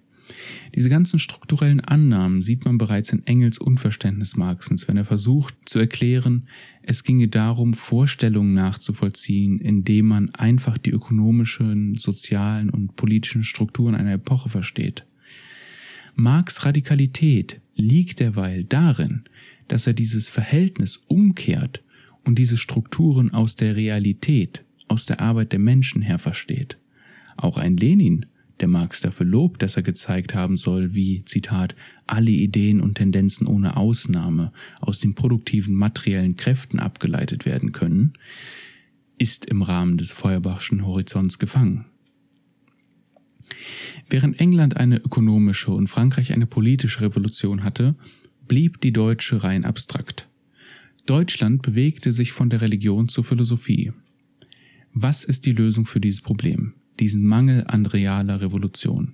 Diese 0.75 0.89
ganzen 0.89 1.19
strukturellen 1.19 1.79
Annahmen 1.79 2.41
sieht 2.41 2.65
man 2.65 2.77
bereits 2.77 3.11
in 3.11 3.25
Engels 3.27 3.57
Unverständnis 3.57 4.35
Marxens, 4.35 4.87
wenn 4.87 4.97
er 4.97 5.05
versucht 5.05 5.55
zu 5.65 5.79
erklären, 5.79 6.47
es 6.81 7.03
ginge 7.03 7.27
darum, 7.27 7.73
Vorstellungen 7.73 8.53
nachzuvollziehen, 8.53 9.59
indem 9.59 10.07
man 10.07 10.29
einfach 10.31 10.77
die 10.77 10.91
ökonomischen, 10.91 11.95
sozialen 11.95 12.69
und 12.69 12.95
politischen 12.95 13.43
Strukturen 13.43 13.95
einer 13.95 14.13
Epoche 14.13 14.49
versteht. 14.49 15.05
Marx 16.15 16.65
Radikalität 16.65 17.59
liegt 17.75 18.19
derweil 18.19 18.63
darin, 18.63 19.23
dass 19.67 19.87
er 19.87 19.93
dieses 19.93 20.29
Verhältnis 20.29 20.97
umkehrt 21.07 21.83
und 22.23 22.37
diese 22.37 22.57
Strukturen 22.57 23.33
aus 23.33 23.55
der 23.55 23.75
Realität, 23.75 24.63
aus 24.87 25.05
der 25.05 25.21
Arbeit 25.21 25.51
der 25.51 25.59
Menschen 25.59 26.01
her 26.01 26.19
versteht. 26.19 26.77
Auch 27.35 27.57
ein 27.57 27.77
Lenin, 27.77 28.27
der 28.59 28.67
Marx 28.67 29.01
dafür 29.01 29.25
lobt, 29.25 29.61
dass 29.61 29.75
er 29.75 29.83
gezeigt 29.83 30.35
haben 30.35 30.57
soll, 30.57 30.93
wie, 30.93 31.23
Zitat, 31.25 31.75
alle 32.07 32.31
Ideen 32.31 32.81
und 32.81 32.95
Tendenzen 32.95 33.47
ohne 33.47 33.77
Ausnahme 33.77 34.51
aus 34.79 34.99
den 34.99 35.15
produktiven 35.15 35.75
materiellen 35.75 36.35
Kräften 36.35 36.79
abgeleitet 36.79 37.45
werden 37.45 37.71
können, 37.71 38.13
ist 39.17 39.45
im 39.45 39.61
Rahmen 39.61 39.97
des 39.97 40.11
Feuerbachschen 40.11 40.85
Horizonts 40.85 41.39
gefangen. 41.39 41.85
Während 44.09 44.39
England 44.39 44.77
eine 44.77 44.97
ökonomische 44.97 45.71
und 45.71 45.87
Frankreich 45.87 46.33
eine 46.33 46.45
politische 46.45 47.01
Revolution 47.01 47.63
hatte, 47.63 47.95
blieb 48.47 48.81
die 48.81 48.91
deutsche 48.91 49.43
rein 49.43 49.65
abstrakt. 49.65 50.27
Deutschland 51.05 51.61
bewegte 51.61 52.13
sich 52.13 52.31
von 52.31 52.49
der 52.49 52.61
Religion 52.61 53.09
zur 53.09 53.23
Philosophie. 53.23 53.91
Was 54.93 55.23
ist 55.23 55.45
die 55.45 55.51
Lösung 55.51 55.85
für 55.85 55.99
dieses 55.99 56.21
Problem, 56.21 56.73
diesen 56.99 57.25
Mangel 57.25 57.65
an 57.67 57.85
realer 57.85 58.41
Revolution? 58.41 59.13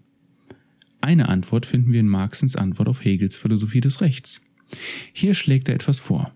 Eine 1.02 1.30
Antwort 1.30 1.66
finden 1.66 1.92
wir 1.92 2.00
in 2.00 2.08
Marxens 2.08 2.56
Antwort 2.56 2.90
auf 2.90 3.04
Hegels 3.04 3.36
Philosophie 3.36 3.82
des 3.82 4.02
Rechts. 4.02 4.42
Hier 5.14 5.34
schlägt 5.34 5.70
er 5.70 5.76
etwas 5.76 6.00
vor. 6.00 6.34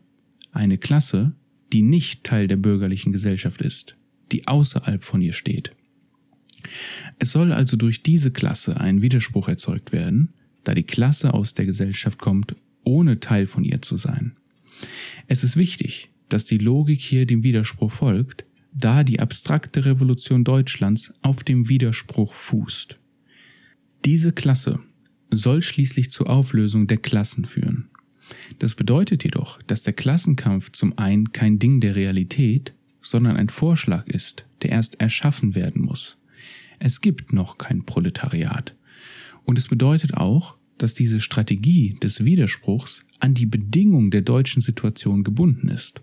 Eine 0.52 0.78
Klasse, 0.78 1.34
die 1.72 1.82
nicht 1.82 2.24
Teil 2.24 2.48
der 2.48 2.56
bürgerlichen 2.58 3.12
Gesellschaft 3.12 3.62
ist, 3.62 3.96
die 4.32 4.48
außerhalb 4.48 5.04
von 5.04 5.22
ihr 5.22 5.34
steht. 5.34 5.72
Es 7.20 7.32
soll 7.32 7.52
also 7.52 7.76
durch 7.76 8.04
diese 8.04 8.32
Klasse 8.32 8.80
ein 8.80 9.02
Widerspruch 9.02 9.50
erzeugt 9.50 9.92
werden, 9.92 10.34
da 10.64 10.74
die 10.74 10.84
Klasse 10.84 11.34
aus 11.34 11.54
der 11.54 11.66
Gesellschaft 11.66 12.20
kommt, 12.20 12.56
ohne 12.84 13.20
Teil 13.20 13.48
von 13.48 13.64
ihr 13.64 13.82
zu 13.82 13.98
sein. 13.98 14.34
Es 15.28 15.44
ist 15.44 15.58
wichtig, 15.58 16.10
dass 16.30 16.46
die 16.46 16.58
Logik 16.58 17.02
hier 17.02 17.26
dem 17.26 17.44
Widerspruch 17.44 17.92
folgt, 17.92 18.46
da 18.74 19.04
die 19.04 19.20
abstrakte 19.20 19.86
Revolution 19.86 20.44
Deutschlands 20.44 21.14
auf 21.22 21.44
dem 21.44 21.70
Widerspruch 21.70 22.34
fußt. 22.34 23.00
Diese 24.06 24.32
Klasse 24.32 24.80
soll 25.32 25.62
schließlich 25.62 26.10
zur 26.10 26.30
Auflösung 26.30 26.88
der 26.88 26.98
Klassen 26.98 27.46
führen. 27.46 27.90
Das 28.60 28.76
bedeutet 28.76 29.24
jedoch, 29.24 29.62
dass 29.64 29.84
der 29.84 29.94
Klassenkampf 29.94 30.72
zum 30.72 30.98
einen 30.98 31.32
kein 31.32 31.60
Ding 31.60 31.80
der 31.80 31.96
Realität, 31.96 32.74
sondern 33.02 33.38
ein 33.38 33.50
Vorschlag 33.50 34.08
ist, 34.08 34.46
der 34.62 34.72
erst 34.72 35.00
erschaffen 35.02 35.56
werden 35.56 35.82
muss. 35.84 36.18
Es 36.80 37.02
gibt 37.02 37.34
noch 37.34 37.58
kein 37.58 37.86
Proletariat. 37.86 38.76
Und 39.46 39.58
es 39.58 39.68
bedeutet 39.68 40.16
auch, 40.16 40.58
dass 40.78 40.94
diese 40.94 41.20
Strategie 41.20 41.98
des 42.02 42.26
Widerspruchs 42.26 43.06
an 43.20 43.34
die 43.34 43.46
Bedingung 43.46 44.12
der 44.12 44.22
deutschen 44.22 44.62
Situation 44.62 45.24
gebunden 45.24 45.70
ist. 45.70 46.02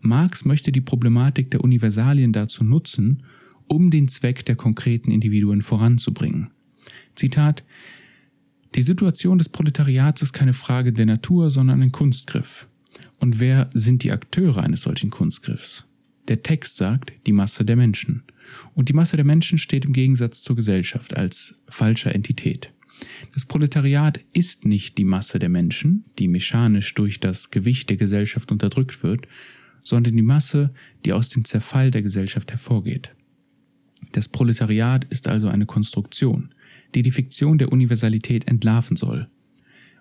Marx 0.00 0.44
möchte 0.44 0.72
die 0.72 0.80
Problematik 0.80 1.50
der 1.50 1.62
Universalien 1.62 2.32
dazu 2.32 2.64
nutzen, 2.64 3.22
um 3.66 3.90
den 3.90 4.08
Zweck 4.08 4.44
der 4.44 4.56
konkreten 4.56 5.10
Individuen 5.10 5.62
voranzubringen. 5.62 6.48
Zitat 7.14 7.64
Die 8.74 8.82
Situation 8.82 9.38
des 9.38 9.48
Proletariats 9.48 10.22
ist 10.22 10.32
keine 10.32 10.52
Frage 10.54 10.92
der 10.92 11.06
Natur, 11.06 11.50
sondern 11.50 11.82
ein 11.82 11.92
Kunstgriff. 11.92 12.68
Und 13.20 13.40
wer 13.40 13.68
sind 13.74 14.04
die 14.04 14.12
Akteure 14.12 14.62
eines 14.62 14.82
solchen 14.82 15.10
Kunstgriffs? 15.10 15.86
Der 16.28 16.42
Text 16.42 16.76
sagt 16.76 17.12
die 17.26 17.32
Masse 17.32 17.64
der 17.64 17.76
Menschen. 17.76 18.22
Und 18.74 18.88
die 18.88 18.92
Masse 18.92 19.16
der 19.16 19.24
Menschen 19.24 19.58
steht 19.58 19.84
im 19.84 19.92
Gegensatz 19.92 20.42
zur 20.42 20.56
Gesellschaft 20.56 21.16
als 21.16 21.54
falscher 21.68 22.14
Entität. 22.14 22.72
Das 23.34 23.44
Proletariat 23.44 24.20
ist 24.32 24.64
nicht 24.64 24.98
die 24.98 25.04
Masse 25.04 25.38
der 25.38 25.48
Menschen, 25.48 26.04
die 26.18 26.28
mechanisch 26.28 26.94
durch 26.94 27.20
das 27.20 27.50
Gewicht 27.50 27.90
der 27.90 27.96
Gesellschaft 27.96 28.50
unterdrückt 28.50 29.02
wird, 29.02 29.26
sondern 29.88 30.14
die 30.14 30.22
Masse, 30.22 30.70
die 31.06 31.14
aus 31.14 31.30
dem 31.30 31.46
Zerfall 31.46 31.90
der 31.90 32.02
Gesellschaft 32.02 32.50
hervorgeht. 32.50 33.14
Das 34.12 34.28
Proletariat 34.28 35.06
ist 35.06 35.28
also 35.28 35.48
eine 35.48 35.64
Konstruktion, 35.64 36.54
die 36.94 37.00
die 37.00 37.10
Fiktion 37.10 37.56
der 37.56 37.72
Universalität 37.72 38.46
entlarven 38.48 38.98
soll. 38.98 39.28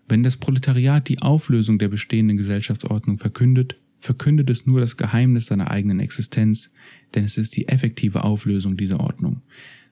Wenn 0.10 0.24
das 0.24 0.36
Proletariat 0.36 1.08
die 1.08 1.22
Auflösung 1.22 1.80
der 1.80 1.88
bestehenden 1.88 2.36
Gesellschaftsordnung 2.36 3.18
verkündet, 3.18 3.80
verkündet 3.98 4.50
es 4.50 4.66
nur 4.66 4.82
das 4.82 4.98
Geheimnis 4.98 5.46
seiner 5.46 5.72
eigenen 5.72 6.02
Existenz, 6.02 6.70
denn 7.16 7.24
es 7.24 7.38
ist 7.38 7.56
die 7.56 7.70
effektive 7.70 8.26
Auflösung 8.26 8.76
dieser 8.76 9.00
Ordnung. 9.00 9.42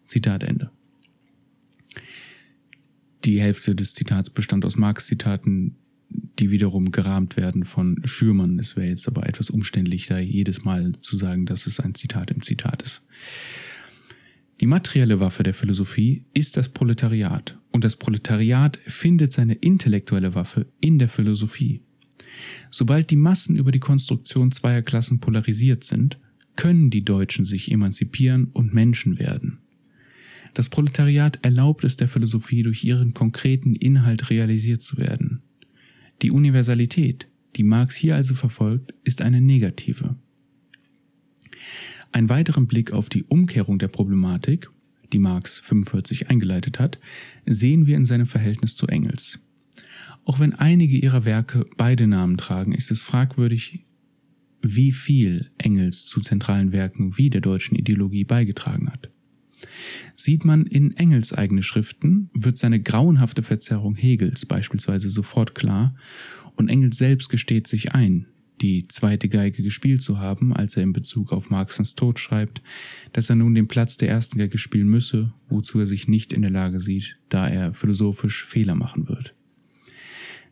Zitat 0.08 0.43
Ende. 0.43 0.71
Die 3.23 3.39
Hälfte 3.39 3.75
des 3.75 3.93
Zitats 3.93 4.29
bestand 4.29 4.65
aus 4.65 4.75
Marx-Zitaten, 4.75 5.77
die 6.45 6.51
wiederum 6.51 6.91
gerahmt 6.91 7.38
werden 7.38 7.63
von 7.63 7.99
Schürmann. 8.05 8.60
Es 8.60 8.75
wäre 8.75 8.88
jetzt 8.88 9.08
aber 9.08 9.27
etwas 9.27 9.49
umständlich, 9.49 10.05
da 10.05 10.19
jedes 10.19 10.63
Mal 10.63 10.91
zu 11.01 11.17
sagen, 11.17 11.47
dass 11.47 11.65
es 11.65 11.79
ein 11.79 11.95
Zitat 11.95 12.29
im 12.29 12.43
Zitat 12.43 12.84
ist. 12.84 13.01
Die 14.62 14.67
materielle 14.67 15.19
Waffe 15.19 15.41
der 15.41 15.55
Philosophie 15.55 16.23
ist 16.36 16.55
das 16.55 16.69
Proletariat 16.69 17.58
und 17.71 17.84
das 17.84 17.95
Proletariat 17.95 18.77
findet 18.86 19.34
seine 19.34 19.55
intellektuelle 19.55 20.36
Waffe 20.36 20.67
in 20.81 20.99
der 20.99 21.10
Philosophie. 21.10 21.81
Sobald 22.69 23.10
die 23.10 23.15
Massen 23.15 23.55
über 23.55 23.71
die 23.71 23.79
Konstruktion 23.79 24.51
zweier 24.51 24.84
Klassen 24.84 25.19
polarisiert 25.19 25.84
sind, 25.84 26.19
können 26.55 26.91
die 26.91 27.03
Deutschen 27.03 27.43
sich 27.43 27.71
emanzipieren 27.71 28.51
und 28.53 28.71
Menschen 28.71 29.17
werden. 29.17 29.58
Das 30.53 30.69
Proletariat 30.69 31.39
erlaubt 31.41 31.84
es 31.84 31.97
der 31.97 32.08
Philosophie 32.08 32.62
durch 32.62 32.84
ihren 32.84 33.15
konkreten 33.15 33.73
Inhalt 33.73 34.29
realisiert 34.29 34.84
zu 34.84 34.97
werden. 34.97 35.35
Die 36.21 36.32
Universalität, 36.32 37.28
die 37.56 37.63
Marx 37.63 37.95
hier 37.95 38.15
also 38.15 38.34
verfolgt, 38.34 38.93
ist 39.04 39.21
eine 39.21 39.41
negative. 39.41 40.15
Einen 42.12 42.30
weiteren 42.30 42.67
Blick 42.67 42.93
auf 42.93 43.10
die 43.10 43.23
Umkehrung 43.23 43.80
der 43.80 43.89
Problematik, 43.89 44.69
die 45.12 45.19
Marx 45.19 45.60
45 45.60 46.30
eingeleitet 46.30 46.80
hat, 46.80 46.99
sehen 47.45 47.88
wir 47.88 47.97
in 47.97 48.06
seinem 48.06 48.25
Verhältnis 48.25 48.75
zu 48.75 48.88
Engels. 48.88 49.39
Auch 50.23 50.39
wenn 50.39 50.54
einige 50.54 50.97
ihrer 50.97 51.25
Werke 51.25 51.65
beide 51.78 52.08
Namen 52.08 52.38
tragen, 52.38 52.71
ist 52.71 52.89
es 52.89 53.01
fragwürdig, 53.01 53.86
wie 54.62 54.91
viel 54.91 55.51
Engels 55.58 56.06
zu 56.06 56.19
zentralen 56.19 56.71
Werken 56.71 57.17
wie 57.17 57.30
der 57.30 57.41
deutschen 57.41 57.75
Ideologie 57.75 58.23
beigetragen 58.23 58.91
hat. 58.91 59.12
Sieht 60.15 60.45
man 60.45 60.65
in 60.65 60.95
Engels 60.97 61.34
eigene 61.34 61.63
Schriften, 61.63 62.30
wird 62.34 62.58
seine 62.58 62.82
grauenhafte 62.82 63.43
Verzerrung 63.43 63.95
Hegels 63.95 64.45
beispielsweise 64.45 65.10
sofort 65.10 65.56
klar 65.56 65.95
und 66.56 66.69
Engels 66.69 66.97
selbst 66.97 67.30
gesteht 67.30 67.67
sich 67.67 67.93
ein, 67.93 68.28
die 68.62 68.88
zweite 68.88 69.30
Geige 69.30 69.63
gespielt 69.63 70.01
zu 70.01 70.19
haben, 70.19 70.54
als 70.54 70.78
er 70.78 70.84
in 70.84 70.93
Bezug 70.93 71.32
auf 71.32 71.49
Marxens 71.49 71.95
Tod 71.95 72.19
schreibt, 72.19 72.62
dass 73.13 73.30
er 73.30 73.36
nun 73.36 73.54
den 73.54 73.67
Platz 73.67 73.97
der 73.97 74.10
ersten 74.10 74.38
Geige 74.38 74.58
spielen 74.58 74.88
müsse, 74.88 75.34
wozu 75.49 75.80
er 75.80 75.86
sich 75.86 76.08
nicht 76.08 76.32
in 76.34 76.41
der 76.41 76.51
Lage 76.51 76.80
sieht, 76.80 77.17
da 77.30 77.47
er 77.47 77.73
philosophisch 77.73 78.45
Fehler 78.45 78.75
machen 78.75 79.10
wird. 79.10 79.36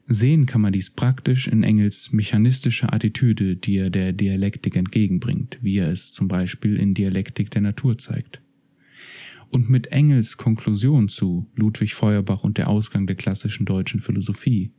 Sehen 0.06 0.46
kann 0.46 0.60
man 0.60 0.74
dies 0.74 0.90
praktisch 0.90 1.48
in 1.48 1.64
Engels 1.64 2.12
mechanistischer 2.12 2.94
Attitüde, 2.94 3.56
die 3.56 3.78
er 3.78 3.90
der 3.90 4.12
Dialektik 4.12 4.76
entgegenbringt, 4.76 5.58
wie 5.62 5.78
er 5.78 5.90
es 5.90 6.12
zum 6.12 6.28
Beispiel 6.28 6.76
in 6.76 6.94
Dialektik 6.94 7.52
der 7.52 7.62
Natur 7.62 7.98
zeigt 7.98 8.43
und 9.50 9.70
mit 9.70 9.88
Engels 9.88 10.38
Konklusion 10.38 11.08
zu 11.08 11.48
Ludwig 11.56 11.94
Feuerbach 11.94 12.44
und 12.44 12.58
der 12.58 12.70
Ausgang 12.70 13.08
der 13.08 13.16
klassischen 13.16 13.66
deutschen 13.66 14.00
Philosophie, 14.00 14.72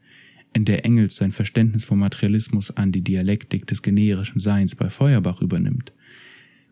in 0.52 0.64
der 0.64 0.84
Engels 0.84 1.16
sein 1.16 1.32
Verständnis 1.32 1.84
vom 1.84 1.98
Materialismus 1.98 2.70
an 2.70 2.92
die 2.92 3.02
Dialektik 3.02 3.66
des 3.66 3.82
generischen 3.82 4.40
Seins 4.40 4.76
bei 4.76 4.88
Feuerbach 4.88 5.42
übernimmt, 5.42 5.92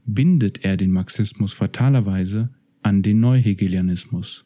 bindet 0.07 0.64
er 0.64 0.76
den 0.76 0.92
Marxismus 0.92 1.52
fatalerweise 1.52 2.50
an 2.83 3.02
den 3.02 3.20
Neuhegelianismus. 3.20 4.44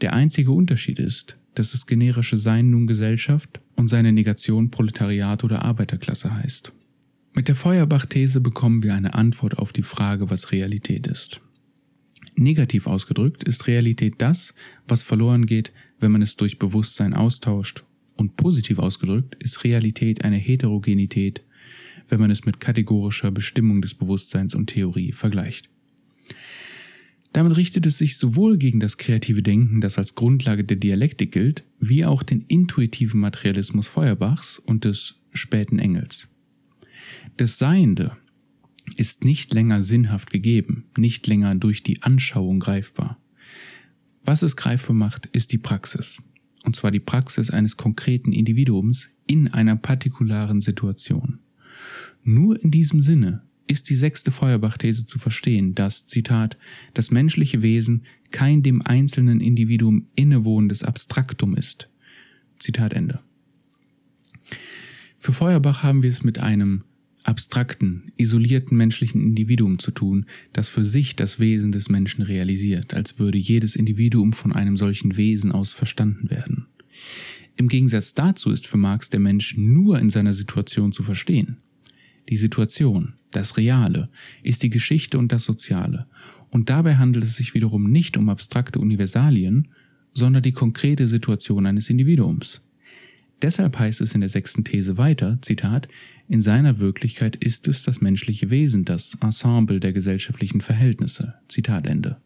Der 0.00 0.12
einzige 0.12 0.52
Unterschied 0.52 0.98
ist, 0.98 1.38
dass 1.54 1.72
das 1.72 1.86
generische 1.86 2.36
Sein 2.36 2.70
nun 2.70 2.86
Gesellschaft 2.86 3.60
und 3.76 3.88
seine 3.88 4.12
Negation 4.12 4.70
Proletariat 4.70 5.44
oder 5.44 5.62
Arbeiterklasse 5.64 6.34
heißt. 6.34 6.72
Mit 7.34 7.48
der 7.48 7.54
Feuerbach-These 7.54 8.40
bekommen 8.40 8.82
wir 8.82 8.94
eine 8.94 9.14
Antwort 9.14 9.58
auf 9.58 9.72
die 9.72 9.82
Frage, 9.82 10.28
was 10.28 10.52
Realität 10.52 11.06
ist. 11.06 11.40
Negativ 12.36 12.86
ausgedrückt 12.86 13.44
ist 13.44 13.66
Realität 13.66 14.14
das, 14.18 14.54
was 14.88 15.02
verloren 15.02 15.46
geht, 15.46 15.72
wenn 16.00 16.12
man 16.12 16.22
es 16.22 16.36
durch 16.36 16.58
Bewusstsein 16.58 17.14
austauscht, 17.14 17.84
und 18.16 18.36
positiv 18.36 18.78
ausgedrückt 18.78 19.36
ist 19.42 19.64
Realität 19.64 20.24
eine 20.24 20.36
Heterogenität, 20.36 21.42
wenn 22.08 22.20
man 22.20 22.30
es 22.30 22.44
mit 22.44 22.60
kategorischer 22.60 23.30
Bestimmung 23.30 23.82
des 23.82 23.94
Bewusstseins 23.94 24.54
und 24.54 24.66
Theorie 24.68 25.12
vergleicht. 25.12 25.68
Damit 27.32 27.56
richtet 27.56 27.86
es 27.86 27.98
sich 27.98 28.18
sowohl 28.18 28.58
gegen 28.58 28.78
das 28.78 28.98
kreative 28.98 29.42
Denken, 29.42 29.80
das 29.80 29.96
als 29.96 30.14
Grundlage 30.14 30.64
der 30.64 30.76
Dialektik 30.76 31.32
gilt, 31.32 31.64
wie 31.80 32.04
auch 32.04 32.22
den 32.22 32.42
intuitiven 32.42 33.20
Materialismus 33.20 33.88
Feuerbachs 33.88 34.58
und 34.58 34.84
des 34.84 35.14
späten 35.32 35.78
Engels. 35.78 36.28
Das 37.38 37.56
Seiende 37.56 38.16
ist 38.96 39.24
nicht 39.24 39.54
länger 39.54 39.82
sinnhaft 39.82 40.30
gegeben, 40.30 40.84
nicht 40.96 41.26
länger 41.26 41.54
durch 41.54 41.82
die 41.82 42.02
Anschauung 42.02 42.60
greifbar. 42.60 43.18
Was 44.24 44.42
es 44.42 44.56
greifbar 44.56 44.94
macht, 44.94 45.26
ist 45.26 45.52
die 45.52 45.58
Praxis. 45.58 46.22
Und 46.64 46.76
zwar 46.76 46.90
die 46.90 47.00
Praxis 47.00 47.50
eines 47.50 47.76
konkreten 47.76 48.32
Individuums 48.32 49.10
in 49.26 49.52
einer 49.52 49.76
partikularen 49.76 50.60
Situation. 50.60 51.40
Nur 52.22 52.62
in 52.62 52.70
diesem 52.70 53.00
Sinne 53.00 53.42
ist 53.66 53.88
die 53.88 53.96
sechste 53.96 54.30
Feuerbach-These 54.30 55.06
zu 55.06 55.18
verstehen, 55.18 55.74
dass, 55.74 56.06
Zitat, 56.06 56.58
das 56.94 57.10
menschliche 57.10 57.62
Wesen 57.62 58.04
kein 58.30 58.62
dem 58.62 58.82
einzelnen 58.82 59.40
Individuum 59.40 60.06
innewohnendes 60.14 60.82
Abstraktum 60.82 61.56
ist. 61.56 61.88
Zitat 62.58 62.92
Ende. 62.92 63.20
Für 65.18 65.32
Feuerbach 65.32 65.82
haben 65.82 66.02
wir 66.02 66.10
es 66.10 66.22
mit 66.22 66.38
einem 66.38 66.84
abstrakten, 67.24 68.12
isolierten 68.16 68.76
menschlichen 68.76 69.22
Individuum 69.22 69.78
zu 69.78 69.90
tun, 69.90 70.26
das 70.52 70.68
für 70.68 70.84
sich 70.84 71.16
das 71.16 71.40
Wesen 71.40 71.72
des 71.72 71.88
Menschen 71.88 72.22
realisiert, 72.22 72.94
als 72.94 73.18
würde 73.18 73.38
jedes 73.38 73.76
Individuum 73.76 74.32
von 74.32 74.52
einem 74.52 74.76
solchen 74.76 75.16
Wesen 75.16 75.52
aus 75.52 75.72
verstanden 75.72 76.30
werden. 76.30 76.66
Im 77.56 77.68
Gegensatz 77.68 78.14
dazu 78.14 78.50
ist 78.50 78.66
für 78.66 78.76
Marx 78.78 79.10
der 79.10 79.20
Mensch 79.20 79.56
nur 79.56 79.98
in 79.98 80.10
seiner 80.10 80.32
Situation 80.32 80.92
zu 80.92 81.02
verstehen. 81.02 81.58
Die 82.28 82.36
Situation, 82.36 83.14
das 83.30 83.56
Reale, 83.56 84.08
ist 84.42 84.62
die 84.62 84.70
Geschichte 84.70 85.18
und 85.18 85.32
das 85.32 85.44
Soziale. 85.44 86.06
Und 86.50 86.70
dabei 86.70 86.96
handelt 86.96 87.24
es 87.24 87.36
sich 87.36 87.54
wiederum 87.54 87.90
nicht 87.90 88.16
um 88.16 88.28
abstrakte 88.28 88.78
Universalien, 88.78 89.68
sondern 90.14 90.42
die 90.42 90.52
konkrete 90.52 91.08
Situation 91.08 91.66
eines 91.66 91.90
Individuums. 91.90 92.62
Deshalb 93.42 93.76
heißt 93.76 94.00
es 94.00 94.14
in 94.14 94.20
der 94.20 94.30
sechsten 94.30 94.62
These 94.62 94.96
weiter, 94.98 95.38
Zitat, 95.42 95.88
in 96.28 96.40
seiner 96.40 96.78
Wirklichkeit 96.78 97.34
ist 97.36 97.66
es 97.66 97.82
das 97.82 98.00
menschliche 98.00 98.50
Wesen, 98.50 98.84
das 98.84 99.18
Ensemble 99.20 99.80
der 99.80 99.92
gesellschaftlichen 99.92 100.60
Verhältnisse. 100.60 101.34
Zitat 101.48 101.88
Ende. 101.88 102.20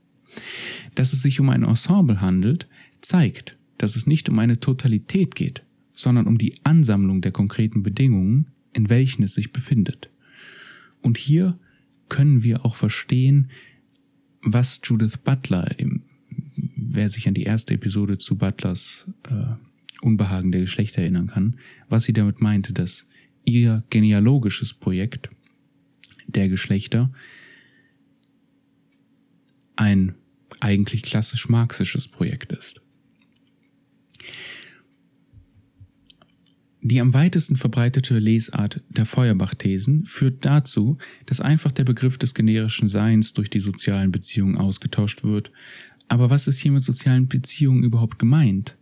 Dass 0.94 1.14
es 1.14 1.22
sich 1.22 1.40
um 1.40 1.48
ein 1.48 1.62
Ensemble 1.62 2.20
handelt, 2.20 2.68
zeigt, 3.00 3.56
dass 3.78 3.96
es 3.96 4.06
nicht 4.06 4.28
um 4.28 4.38
eine 4.38 4.60
Totalität 4.60 5.34
geht, 5.34 5.62
sondern 5.94 6.26
um 6.26 6.36
die 6.36 6.54
Ansammlung 6.64 7.22
der 7.22 7.32
konkreten 7.32 7.82
Bedingungen, 7.82 8.48
in 8.74 8.90
welchen 8.90 9.22
es 9.22 9.34
sich 9.34 9.52
befindet. 9.52 10.10
Und 11.00 11.16
hier 11.16 11.58
können 12.10 12.42
wir 12.42 12.66
auch 12.66 12.76
verstehen, 12.76 13.50
was 14.42 14.80
Judith 14.84 15.16
Butler, 15.24 15.78
im, 15.78 16.02
wer 16.76 17.08
sich 17.08 17.26
an 17.26 17.34
die 17.34 17.44
erste 17.44 17.74
Episode 17.74 18.18
zu 18.18 18.36
Butlers 18.36 19.06
äh, 19.24 19.54
Unbehagen 20.02 20.52
der 20.52 20.62
Geschlechter 20.62 21.02
erinnern 21.02 21.28
kann, 21.28 21.58
was 21.88 22.04
sie 22.04 22.12
damit 22.12 22.40
meinte, 22.40 22.72
dass 22.72 23.06
ihr 23.44 23.84
genealogisches 23.90 24.74
Projekt 24.74 25.30
der 26.26 26.48
Geschlechter 26.48 27.12
ein 29.76 30.14
eigentlich 30.60 31.02
klassisch 31.02 31.48
marxisches 31.48 32.08
Projekt 32.08 32.52
ist. 32.52 32.80
Die 36.88 37.00
am 37.00 37.14
weitesten 37.14 37.56
verbreitete 37.56 38.20
Lesart 38.20 38.80
der 38.88 39.06
Feuerbach-Thesen 39.06 40.06
führt 40.06 40.44
dazu, 40.44 40.98
dass 41.26 41.40
einfach 41.40 41.72
der 41.72 41.82
Begriff 41.82 42.16
des 42.16 42.32
generischen 42.32 42.88
Seins 42.88 43.32
durch 43.32 43.50
die 43.50 43.58
sozialen 43.58 44.12
Beziehungen 44.12 44.56
ausgetauscht 44.56 45.24
wird. 45.24 45.50
Aber 46.06 46.30
was 46.30 46.46
ist 46.46 46.58
hier 46.58 46.70
mit 46.70 46.84
sozialen 46.84 47.26
Beziehungen 47.26 47.82
überhaupt 47.82 48.20
gemeint? 48.20 48.76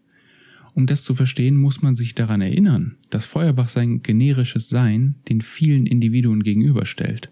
Um 0.74 0.86
das 0.86 1.04
zu 1.04 1.14
verstehen, 1.14 1.56
muss 1.56 1.82
man 1.82 1.94
sich 1.94 2.16
daran 2.16 2.40
erinnern, 2.40 2.96
dass 3.10 3.26
Feuerbach 3.26 3.68
sein 3.68 4.02
generisches 4.02 4.68
Sein 4.68 5.14
den 5.28 5.40
vielen 5.40 5.86
Individuen 5.86 6.42
gegenüberstellt. 6.42 7.30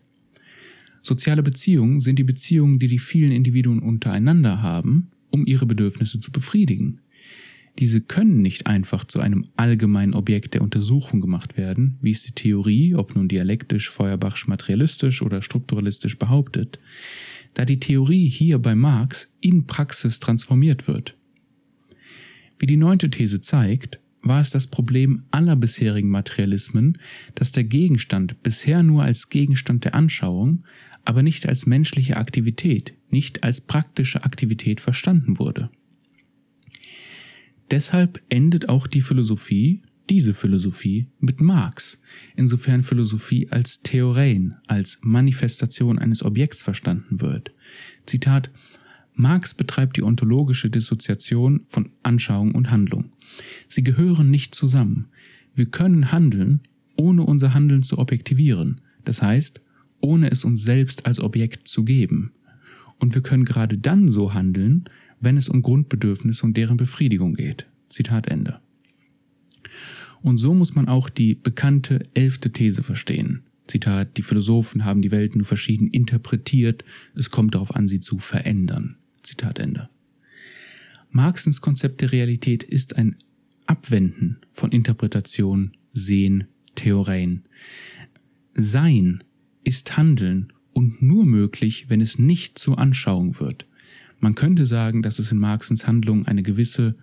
Soziale 1.03 1.43
Beziehungen 1.43 1.99
sind 1.99 2.21
die 2.21 2.25
Beziehungen, 2.25 2.79
die 2.79 2.87
die 2.87 3.01
vielen 3.01 3.33
Individuen 3.33 3.81
untereinander 3.81 4.63
haben, 4.63 5.11
um 5.31 5.45
ihre 5.45 5.67
Bedürfnisse 5.67 6.21
zu 6.21 6.31
befriedigen. 6.31 7.01
Diese 7.79 8.01
können 8.01 8.43
nicht 8.43 8.67
einfach 8.67 9.05
zu 9.05 9.19
einem 9.19 9.47
allgemeinen 9.57 10.15
Objekt 10.15 10.55
der 10.55 10.63
Untersuchung 10.63 11.21
gemacht 11.21 11.57
werden, 11.57 11.99
wie 12.01 12.11
es 12.11 12.23
die 12.23 12.33
Theorie, 12.33 12.95
ob 12.95 13.17
nun 13.17 13.29
dialektisch, 13.29 13.91
Feuerbachsch 13.91 14.47
materialistisch 14.47 15.23
oder 15.23 15.43
strukturalistisch 15.43 16.19
behauptet, 16.19 16.79
da 17.55 17.65
die 17.65 17.81
Theorie 17.81 18.29
hier 18.29 18.59
bei 18.59 18.75
Marx 18.75 19.33
in 19.41 19.67
Praxis 19.67 20.21
transformiert 20.21 20.87
wird. 20.87 21.17
Wie 22.63 22.67
die 22.67 22.77
neunte 22.77 23.11
These 23.11 23.41
zeigt, 23.41 23.99
war 24.23 24.41
es 24.41 24.51
das 24.51 24.69
Problem 24.69 25.25
aller 25.33 25.57
bisherigen 25.57 26.11
Materialismen, 26.11 26.97
dass 27.35 27.51
der 27.51 27.65
Gegenstand 27.65 28.41
bisher 28.45 28.85
nur 28.85 29.03
als 29.03 29.31
Gegenstand 29.31 29.85
der 29.85 29.97
Anschauung, 29.97 30.63
aber 31.05 31.25
nicht 31.25 31.49
als 31.49 31.67
menschliche 31.67 32.17
Aktivität, 32.19 32.95
nicht 33.11 33.43
als 33.43 33.63
praktische 33.63 34.23
Aktivität 34.23 34.81
verstanden 34.81 35.41
wurde. 35.41 35.71
Deshalb 37.73 38.23
endet 38.29 38.69
auch 38.69 38.87
die 38.87 39.01
Philosophie, 39.01 39.83
diese 40.09 40.33
Philosophie, 40.33 41.09
mit 41.19 41.41
Marx, 41.41 42.01
insofern 42.37 42.85
Philosophie 42.85 43.49
als 43.51 43.83
Theorein, 43.83 44.55
als 44.69 45.01
Manifestation 45.03 45.99
eines 45.99 46.23
Objekts 46.25 46.63
verstanden 46.63 47.21
wird. 47.21 47.53
Zitat 48.07 48.53
Marx 49.15 49.55
betreibt 49.55 49.97
die 49.97 50.03
ontologische 50.03 50.71
Dissoziation 50.71 51.63
von 51.67 51.91
Anschauung 52.03 52.55
und 52.55 52.71
Handlung. 52.71 53.11
Sie 53.69 53.83
gehören 53.83 54.31
nicht 54.31 54.55
zusammen. 54.55 55.09
Wir 55.55 55.67
können 55.67 56.13
handeln, 56.13 56.61
ohne 56.97 57.25
unser 57.25 57.55
Handeln 57.55 57.83
zu 57.83 57.99
objektivieren, 57.99 58.81
das 59.05 59.23
heißt, 59.23 59.61
ohne 60.01 60.31
es 60.31 60.45
uns 60.45 60.63
selbst 60.63 61.07
als 61.07 61.21
Objekt 61.21 61.69
zu 61.69 61.85
geben. 61.85 62.33
Und 62.99 63.15
wir 63.15 63.23
können 63.23 63.45
gerade 63.45 63.79
dann 63.79 64.09
so 64.09 64.35
handeln, 64.35 64.85
wenn 65.21 65.37
es 65.37 65.49
um 65.49 65.63
Grundbedürfnisse 65.63 66.45
und 66.45 66.57
deren 66.57 66.77
Befriedigung 66.77 67.35
geht. 67.35 67.67
Zitat 67.89 68.29
Ende. 68.29 68.61
Und 70.23 70.39
so 70.39 70.55
muss 70.55 70.75
man 70.75 70.89
auch 70.89 71.09
die 71.09 71.35
bekannte 71.35 72.01
elfte 72.15 72.53
These 72.53 72.83
verstehen. 72.83 73.43
Zitat, 73.67 74.17
die 74.17 74.23
Philosophen 74.23 74.85
haben 74.85 75.03
die 75.03 75.11
Welt 75.11 75.35
nur 75.35 75.45
verschieden 75.45 75.89
interpretiert, 75.89 76.85
es 77.15 77.31
kommt 77.31 77.55
darauf 77.55 77.75
an, 77.75 77.89
sie 77.89 78.01
zu 78.01 78.19
verändern. 78.19 78.97
Zitat 79.33 79.59
Ende. 79.59 79.89
Marxens 81.11 81.63
Konzept 81.63 82.03
der 82.03 82.13
Realität 82.13 82.63
ist 82.63 82.97
ein 82.97 83.17
Abwenden 83.65 84.41
von 84.51 84.73
Interpretation, 84.73 85.73
Sehen, 85.95 86.45
Theorien. 86.75 87.45
Sein 88.53 89.25
ist 89.65 89.97
Handeln 89.97 90.53
und 90.75 91.01
nur 91.01 91.25
möglich, 91.25 91.87
wenn 91.89 92.03
es 92.03 92.19
nicht 92.19 92.59
zur 92.59 92.79
Anschauung 92.79 93.41
wird. 93.41 93.67
Man 94.21 94.35
könnte 94.35 94.67
sagen, 94.67 95.03
dass 95.03 95.19
es 95.19 95.33
in 95.33 95.39
Marxens 95.39 95.87
Handlung 95.87 96.27
eine 96.27 96.43
gewisse 96.43 96.95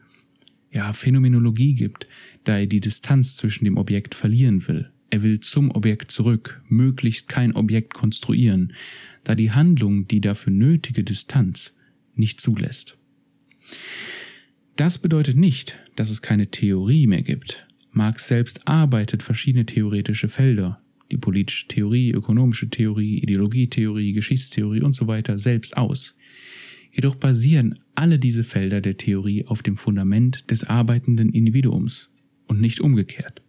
ja, 0.71 0.93
Phänomenologie 0.93 1.73
gibt, 1.73 2.07
da 2.43 2.59
er 2.59 2.67
die 2.67 2.79
Distanz 2.79 3.37
zwischen 3.37 3.65
dem 3.65 3.77
Objekt 3.77 4.13
verlieren 4.13 4.67
will. 4.67 4.91
Er 5.09 5.23
will 5.23 5.39
zum 5.39 5.71
Objekt 5.71 6.11
zurück, 6.11 6.61
möglichst 6.67 7.27
kein 7.27 7.55
Objekt 7.55 7.95
konstruieren, 7.95 8.73
da 9.23 9.34
die 9.34 9.51
Handlung 9.51 10.07
die 10.07 10.21
dafür 10.21 10.53
nötige 10.53 11.03
Distanz 11.03 11.73
nicht 12.20 12.39
zulässt. 12.39 12.97
Das 14.76 14.97
bedeutet 14.97 15.36
nicht, 15.36 15.78
dass 15.95 16.09
es 16.09 16.22
keine 16.22 16.51
Theorie 16.51 17.07
mehr 17.07 17.22
gibt. 17.22 17.67
Marx 17.91 18.28
selbst 18.28 18.67
arbeitet 18.67 19.24
verschiedene 19.24 19.65
theoretische 19.65 20.28
Felder, 20.28 20.82
die 21.11 21.17
politische 21.17 21.67
Theorie, 21.67 22.11
ökonomische 22.11 22.70
Theorie, 22.70 23.17
Ideologietheorie, 23.20 24.13
Geschichtstheorie 24.13 24.82
und 24.82 24.93
so 24.93 25.07
weiter 25.07 25.39
selbst 25.39 25.76
aus. 25.76 26.15
Jedoch 26.91 27.15
basieren 27.15 27.80
alle 27.95 28.20
diese 28.20 28.43
Felder 28.43 28.82
der 28.82 28.97
Theorie 28.97 29.45
auf 29.47 29.63
dem 29.63 29.76
Fundament 29.76 30.49
des 30.49 30.63
arbeitenden 30.63 31.30
Individuums 31.30 32.09
und 32.47 32.61
nicht 32.61 32.80
umgekehrt. 32.80 33.41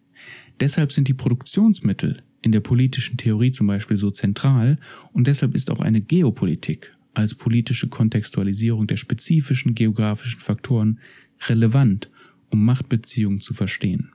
Deshalb 0.59 0.93
sind 0.93 1.09
die 1.09 1.15
Produktionsmittel 1.15 2.23
in 2.43 2.53
der 2.53 2.61
politischen 2.61 3.17
Theorie 3.17 3.51
zum 3.51 3.67
Beispiel 3.67 3.97
so 3.97 4.11
zentral 4.11 4.79
und 5.13 5.27
deshalb 5.27 5.55
ist 5.55 5.71
auch 5.71 5.81
eine 5.81 6.01
Geopolitik, 6.01 6.97
als 7.15 7.35
politische 7.35 7.89
Kontextualisierung 7.89 8.87
der 8.87 8.97
spezifischen 8.97 9.75
geografischen 9.75 10.41
Faktoren 10.41 11.01
relevant, 11.49 12.11
um 12.51 12.65
Machtbeziehungen 12.65 13.41
zu 13.41 13.55
verstehen. 13.55 14.13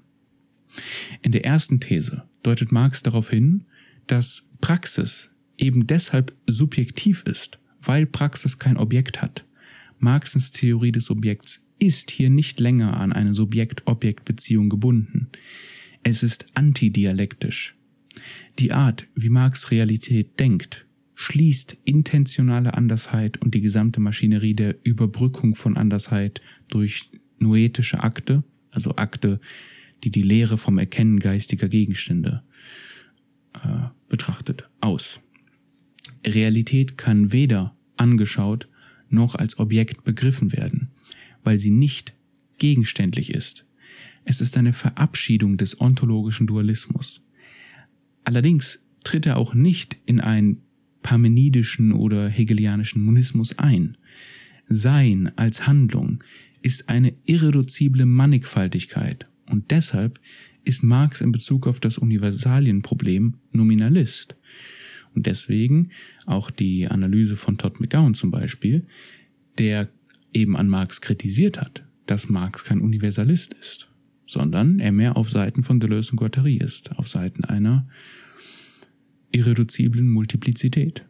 In 1.22 1.32
der 1.32 1.46
ersten 1.46 1.80
These 1.80 2.24
deutet 2.44 2.72
Marx 2.72 3.04
darauf 3.04 3.30
hin, 3.30 3.66
dass 4.08 4.50
Praxis 4.62 5.32
eben 5.58 5.88
deshalb 5.88 6.36
subjektiv 6.48 7.24
ist, 7.24 7.60
weil 7.82 8.06
Praxis 8.06 8.60
kein 8.60 8.78
Objekt 8.78 9.22
hat. 9.22 9.46
Marxens 10.00 10.52
Theorie 10.52 10.92
des 10.92 11.10
Objekts 11.10 11.66
ist 11.80 12.12
hier 12.12 12.30
nicht 12.30 12.60
länger 12.60 12.98
an 12.98 13.14
eine 13.14 13.34
Subjekt-Objekt-Beziehung 13.34 14.70
gebunden. 14.70 15.30
Es 16.04 16.24
ist 16.24 16.46
antidialektisch. 16.54 17.76
Die 18.60 18.72
Art, 18.72 19.08
wie 19.16 19.30
Marx 19.30 19.72
Realität 19.72 20.40
denkt, 20.40 20.85
schließt 21.16 21.78
intentionale 21.86 22.74
Andersheit 22.74 23.42
und 23.42 23.54
die 23.54 23.62
gesamte 23.62 24.00
Maschinerie 24.00 24.54
der 24.54 24.76
Überbrückung 24.84 25.56
von 25.56 25.78
Andersheit 25.78 26.42
durch 26.68 27.10
noetische 27.40 28.04
Akte, 28.04 28.44
also 28.72 28.96
Akte, 28.98 29.40
die 30.04 30.12
die 30.12 30.22
Lehre 30.22 30.58
vom 30.58 30.78
Erkennen 30.78 31.20
geistiger 31.20 31.70
Gegenstände 31.70 32.44
äh, 33.54 33.88
betrachtet, 34.10 34.70
aus. 34.82 35.22
Realität 36.26 36.98
kann 36.98 37.32
weder 37.32 37.76
angeschaut 37.96 38.68
noch 39.10 39.36
als 39.36 39.58
Objekt 39.58 40.04
begriffen 40.04 40.52
werden, 40.52 40.92
weil 41.44 41.58
sie 41.58 41.72
nicht 41.72 42.14
gegenständlich 42.58 43.34
ist. 43.34 43.66
Es 44.26 44.42
ist 44.42 44.58
eine 44.58 44.74
Verabschiedung 44.74 45.58
des 45.58 45.80
ontologischen 45.80 46.48
Dualismus. 46.48 47.22
Allerdings 48.24 48.84
tritt 49.04 49.26
er 49.26 49.38
auch 49.38 49.54
nicht 49.54 49.98
in 50.06 50.20
einen 50.20 50.65
parmenidischen 51.06 51.92
oder 51.92 52.28
hegelianischen 52.28 53.04
Monismus 53.04 53.60
ein. 53.60 53.96
Sein 54.68 55.32
als 55.36 55.68
Handlung 55.68 56.24
ist 56.64 56.90
eine 56.90 57.14
irreduzible 57.26 58.08
Mannigfaltigkeit 58.08 59.28
und 59.48 59.70
deshalb 59.70 60.20
ist 60.64 60.84
Marx 60.84 61.22
in 61.22 61.32
Bezug 61.32 61.68
auf 61.68 61.80
das 61.80 62.00
Universalienproblem 62.00 63.36
Nominalist. 63.52 64.36
Und 65.14 65.28
deswegen 65.28 65.90
auch 66.26 66.50
die 66.50 66.88
Analyse 66.88 67.36
von 67.36 67.60
Todd 67.60 67.80
McGowan 67.80 68.16
zum 68.16 68.32
Beispiel, 68.32 68.88
der 69.60 69.90
eben 70.34 70.58
an 70.58 70.68
Marx 70.68 71.02
kritisiert 71.02 71.62
hat, 71.62 71.84
dass 72.08 72.30
Marx 72.30 72.64
kein 72.64 72.82
Universalist 72.82 73.54
ist, 73.54 73.90
sondern 74.26 74.80
er 74.80 74.92
mehr 74.92 75.18
auf 75.18 75.30
Seiten 75.30 75.62
von 75.62 75.80
Deleuze 75.80 76.14
und 76.14 76.18
Guattari 76.18 76.56
ist, 76.56 76.98
auf 76.98 77.08
Seiten 77.08 77.46
einer 77.46 77.88
irreduziblen 79.36 80.10
Multiplizität. 80.10 81.06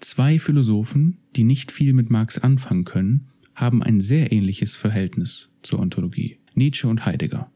Zwei 0.00 0.38
Philosophen, 0.38 1.16
die 1.34 1.44
nicht 1.44 1.72
viel 1.72 1.94
mit 1.94 2.10
Marx 2.10 2.38
anfangen 2.38 2.84
können, 2.84 3.28
haben 3.54 3.82
ein 3.82 4.00
sehr 4.00 4.32
ähnliches 4.32 4.76
Verhältnis 4.76 5.48
zur 5.62 5.80
Ontologie. 5.80 6.36
Nietzsche 6.54 6.86
und 6.86 7.06
Heidegger. 7.06 7.50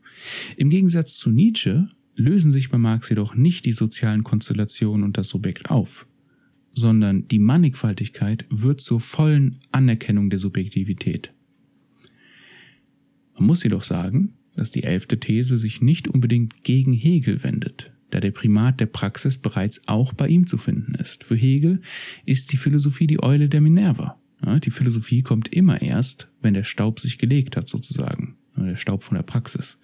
Im 0.56 0.70
Gegensatz 0.70 1.18
zu 1.18 1.30
Nietzsche 1.30 1.88
lösen 2.16 2.50
sich 2.50 2.70
bei 2.70 2.78
Marx 2.78 3.10
jedoch 3.10 3.34
nicht 3.34 3.66
die 3.66 3.72
sozialen 3.72 4.24
Konstellationen 4.24 5.04
und 5.04 5.18
das 5.18 5.28
Subjekt 5.28 5.70
auf, 5.70 6.06
sondern 6.72 7.28
die 7.28 7.38
Mannigfaltigkeit 7.38 8.46
wird 8.50 8.80
zur 8.80 9.00
vollen 9.00 9.60
Anerkennung 9.70 10.30
der 10.30 10.38
Subjektivität. 10.38 11.32
Man 13.34 13.46
muss 13.46 13.62
jedoch 13.62 13.84
sagen, 13.84 14.32
dass 14.56 14.72
die 14.72 14.82
elfte 14.82 15.20
These 15.20 15.58
sich 15.58 15.80
nicht 15.80 16.08
unbedingt 16.08 16.64
gegen 16.64 16.92
Hegel 16.92 17.42
wendet, 17.44 17.92
da 18.10 18.20
der 18.20 18.30
Primat 18.30 18.80
der 18.80 18.86
Praxis 18.86 19.36
bereits 19.36 19.86
auch 19.86 20.12
bei 20.12 20.28
ihm 20.28 20.46
zu 20.46 20.58
finden 20.58 20.94
ist. 20.94 21.24
Für 21.24 21.36
Hegel 21.36 21.80
ist 22.24 22.52
die 22.52 22.56
Philosophie 22.56 23.06
die 23.06 23.22
Eule 23.22 23.48
der 23.48 23.60
Minerva. 23.60 24.18
die 24.64 24.70
Philosophie 24.70 25.22
kommt 25.22 25.52
immer 25.52 25.82
erst, 25.82 26.28
wenn 26.40 26.54
der 26.54 26.64
Staub 26.64 27.00
sich 27.00 27.18
gelegt 27.18 27.56
hat, 27.56 27.68
sozusagen 27.68 28.36
der 28.56 28.76
Staub 28.76 29.04
von 29.04 29.16
der 29.16 29.22
Praxis. 29.22 29.78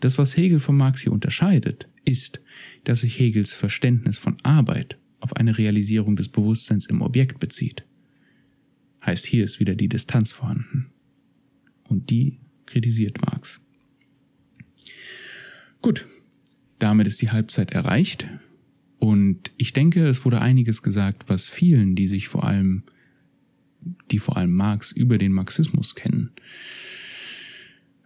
Das, 0.00 0.18
was 0.18 0.36
Hegel 0.36 0.60
von 0.60 0.76
Marx 0.76 1.02
hier 1.02 1.12
unterscheidet, 1.12 1.88
ist, 2.04 2.40
dass 2.84 3.00
sich 3.00 3.18
Hegels 3.18 3.54
Verständnis 3.54 4.18
von 4.18 4.36
Arbeit 4.42 4.98
auf 5.20 5.36
eine 5.36 5.56
Realisierung 5.58 6.16
des 6.16 6.28
Bewusstseins 6.28 6.86
im 6.86 7.02
Objekt 7.02 7.38
bezieht. 7.38 7.84
Heißt, 9.04 9.26
hier 9.26 9.44
ist 9.44 9.60
wieder 9.60 9.74
die 9.74 9.88
Distanz 9.88 10.32
vorhanden. 10.32 10.92
Und 11.84 12.10
die 12.10 12.38
kritisiert 12.66 13.20
Marx. 13.22 13.60
Gut, 15.82 16.06
damit 16.82 17.06
ist 17.06 17.22
die 17.22 17.30
Halbzeit 17.30 17.70
erreicht. 17.70 18.26
Und 18.98 19.52
ich 19.56 19.72
denke, 19.72 20.06
es 20.06 20.24
wurde 20.24 20.40
einiges 20.40 20.82
gesagt, 20.82 21.28
was 21.28 21.48
vielen, 21.48 21.94
die 21.94 22.08
sich 22.08 22.28
vor 22.28 22.44
allem, 22.44 22.82
die 24.10 24.18
vor 24.18 24.36
allem 24.36 24.52
Marx 24.52 24.92
über 24.92 25.16
den 25.16 25.32
Marxismus 25.32 25.94
kennen, 25.94 26.32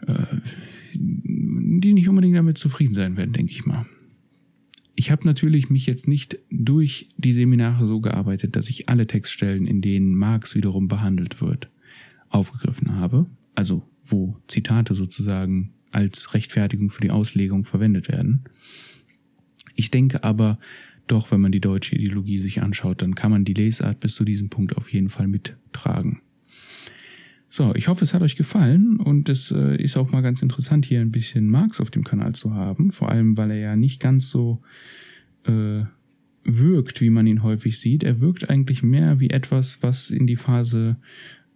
äh, 0.07 0.23
die 0.95 1.93
nicht 1.93 2.09
unbedingt 2.09 2.37
damit 2.37 2.59
zufrieden 2.59 2.95
sein 2.95 3.17
werden, 3.17 3.33
denke 3.33 3.53
ich 3.53 3.67
mal. 3.67 3.87
Ich 4.95 5.11
habe 5.11 5.27
natürlich 5.27 5.71
mich 5.71 5.87
jetzt 5.87 6.07
nicht 6.07 6.39
durch 6.51 7.09
die 7.17 7.33
Seminare 7.33 7.87
so 7.87 8.01
gearbeitet, 8.01 8.55
dass 8.55 8.71
ich 8.71 8.89
alle 8.89 9.09
Textstellen, 9.09 9.67
in 9.67 9.81
denen 9.81 10.15
Marx 10.15 10.55
wiederum 10.55 10.87
behandelt 10.87 11.41
wird, 11.41 11.69
aufgegriffen 12.29 12.95
habe. 12.95 13.27
Also 13.57 13.83
wo 14.05 14.37
Zitate 14.47 14.95
sozusagen 14.95 15.73
als 15.95 16.35
Rechtfertigung 16.35 16.91
für 16.91 17.01
die 17.01 17.11
Auslegung 17.11 17.65
verwendet 17.65 18.09
werden. 18.09 18.45
Ich 19.75 19.91
denke 19.91 20.25
aber, 20.25 20.59
doch, 21.07 21.31
wenn 21.31 21.41
man 21.41 21.53
die 21.53 21.61
deutsche 21.61 21.97
Ideologie 21.97 22.39
sich 22.39 22.63
anschaut, 22.63 23.03
dann 23.03 23.15
kann 23.15 23.31
man 23.31 23.45
die 23.45 23.55
Lesart 23.55 24.01
bis 24.01 24.15
zu 24.15 24.25
diesem 24.25 24.49
Punkt 24.49 24.77
auf 24.77 24.91
jeden 24.93 25.09
Fall 25.09 25.29
mittragen. 25.29 26.21
So, 27.51 27.75
ich 27.75 27.87
hoffe, 27.89 28.03
es 28.03 28.15
hat 28.15 28.23
euch 28.23 28.37
gefallen 28.37 28.99
und 28.99 29.29
es 29.29 29.53
äh, 29.53 29.77
ist 29.77 29.97
auch 29.97 30.11
mal 30.11 30.23
ganz 30.23 30.43
interessant, 30.43 30.87
hier 30.87 31.01
ein 31.01 31.13
bisschen 31.13 31.49
Marx 31.49 31.81
auf 31.81 31.91
dem 31.91 32.03
Kanal 32.03 32.35
zu 32.35 32.53
haben. 32.55 32.91
Vor 32.91 33.11
allem, 33.11 33.37
weil 33.37 33.53
er 33.53 33.59
ja 33.59 33.77
nicht 33.77 34.01
ganz 34.01 34.29
so 34.29 34.61
äh, 35.47 35.85
wirkt, 36.43 37.01
wie 37.01 37.11
man 37.11 37.27
ihn 37.27 37.43
häufig 37.43 37.79
sieht. 37.79 38.03
Er 38.03 38.21
wirkt 38.21 38.51
eigentlich 38.51 38.83
mehr 38.83 39.21
wie 39.21 39.31
etwas, 39.31 39.83
was 39.83 40.11
in 40.11 40.27
die 40.27 40.37
Phase 40.37 40.97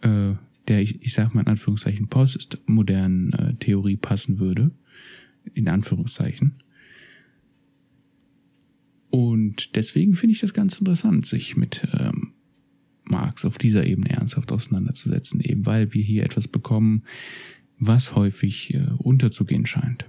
äh, 0.03 0.35
der, 0.69 0.83
ich, 0.83 1.03
ich 1.03 1.13
sag 1.13 1.35
mal 1.35 1.41
in 1.41 1.49
Anführungszeichen, 1.49 2.09
postmodernen 2.09 3.33
äh, 3.33 3.55
Theorie 3.57 3.97
passen 3.97 4.39
würde. 4.39 4.71
In 5.55 5.69
Anführungszeichen. 5.69 6.55
Und 9.11 9.77
deswegen 9.77 10.15
finde 10.15 10.35
ich 10.35 10.41
das 10.41 10.53
ganz 10.53 10.79
interessant, 10.79 11.27
sich 11.27 11.57
mit 11.57 11.89
ähm, 11.99 12.35
Marx 13.05 13.45
auf 13.45 13.57
dieser 13.57 13.87
Ebene 13.87 14.11
ernsthaft 14.11 14.53
auseinanderzusetzen, 14.53 15.41
eben 15.41 15.65
weil 15.65 15.95
wir 15.95 16.03
hier 16.03 16.25
etwas 16.25 16.47
bekommen, 16.49 17.05
was 17.79 18.15
häufig 18.15 18.75
äh, 18.75 18.89
unterzugehen 18.99 19.67
scheint. 19.67 20.05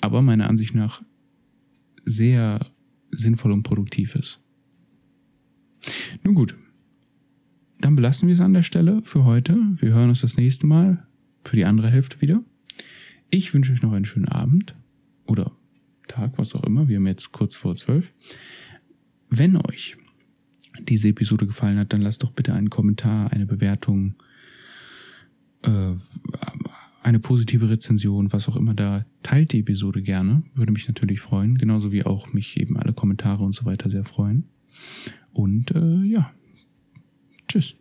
Aber 0.00 0.20
meiner 0.20 0.48
Ansicht 0.48 0.74
nach 0.74 1.02
sehr 2.04 2.70
sinnvoll 3.10 3.52
und 3.52 3.62
produktiv 3.62 4.14
ist. 4.14 4.40
Nun 6.24 6.34
gut, 6.34 6.54
dann 7.80 7.94
belassen 7.94 8.28
wir 8.28 8.32
es 8.32 8.40
an 8.40 8.54
der 8.54 8.62
Stelle 8.62 9.02
für 9.02 9.24
heute. 9.24 9.56
Wir 9.76 9.92
hören 9.92 10.08
uns 10.08 10.20
das 10.20 10.36
nächste 10.36 10.66
Mal 10.66 11.06
für 11.44 11.56
die 11.56 11.64
andere 11.64 11.90
Hälfte 11.90 12.20
wieder. 12.20 12.42
Ich 13.30 13.52
wünsche 13.54 13.72
euch 13.72 13.82
noch 13.82 13.92
einen 13.92 14.04
schönen 14.04 14.28
Abend 14.28 14.74
oder 15.26 15.52
Tag, 16.08 16.38
was 16.38 16.54
auch 16.54 16.64
immer. 16.64 16.88
Wir 16.88 16.96
haben 16.96 17.06
jetzt 17.06 17.32
kurz 17.32 17.54
vor 17.54 17.76
zwölf. 17.76 18.14
Wenn 19.28 19.56
euch 19.56 19.96
diese 20.80 21.08
Episode 21.08 21.46
gefallen 21.46 21.78
hat, 21.78 21.92
dann 21.92 22.00
lasst 22.00 22.22
doch 22.22 22.32
bitte 22.32 22.54
einen 22.54 22.70
Kommentar, 22.70 23.32
eine 23.32 23.46
Bewertung, 23.46 24.14
äh, 25.62 25.94
eine 27.02 27.20
positive 27.20 27.68
Rezension, 27.68 28.32
was 28.32 28.48
auch 28.48 28.56
immer 28.56 28.74
da. 28.74 29.04
Teilt 29.22 29.52
die 29.52 29.60
Episode 29.60 30.02
gerne, 30.02 30.42
würde 30.54 30.72
mich 30.72 30.88
natürlich 30.88 31.20
freuen, 31.20 31.56
genauso 31.56 31.92
wie 31.92 32.04
auch 32.04 32.32
mich 32.32 32.58
eben 32.58 32.76
alle 32.76 32.92
Kommentare 32.92 33.44
und 33.44 33.54
so 33.54 33.64
weiter 33.66 33.90
sehr 33.90 34.04
freuen. 34.04 34.48
Und 35.32 35.72
äh, 35.72 36.02
ja, 36.04 36.32
tschüss. 37.48 37.74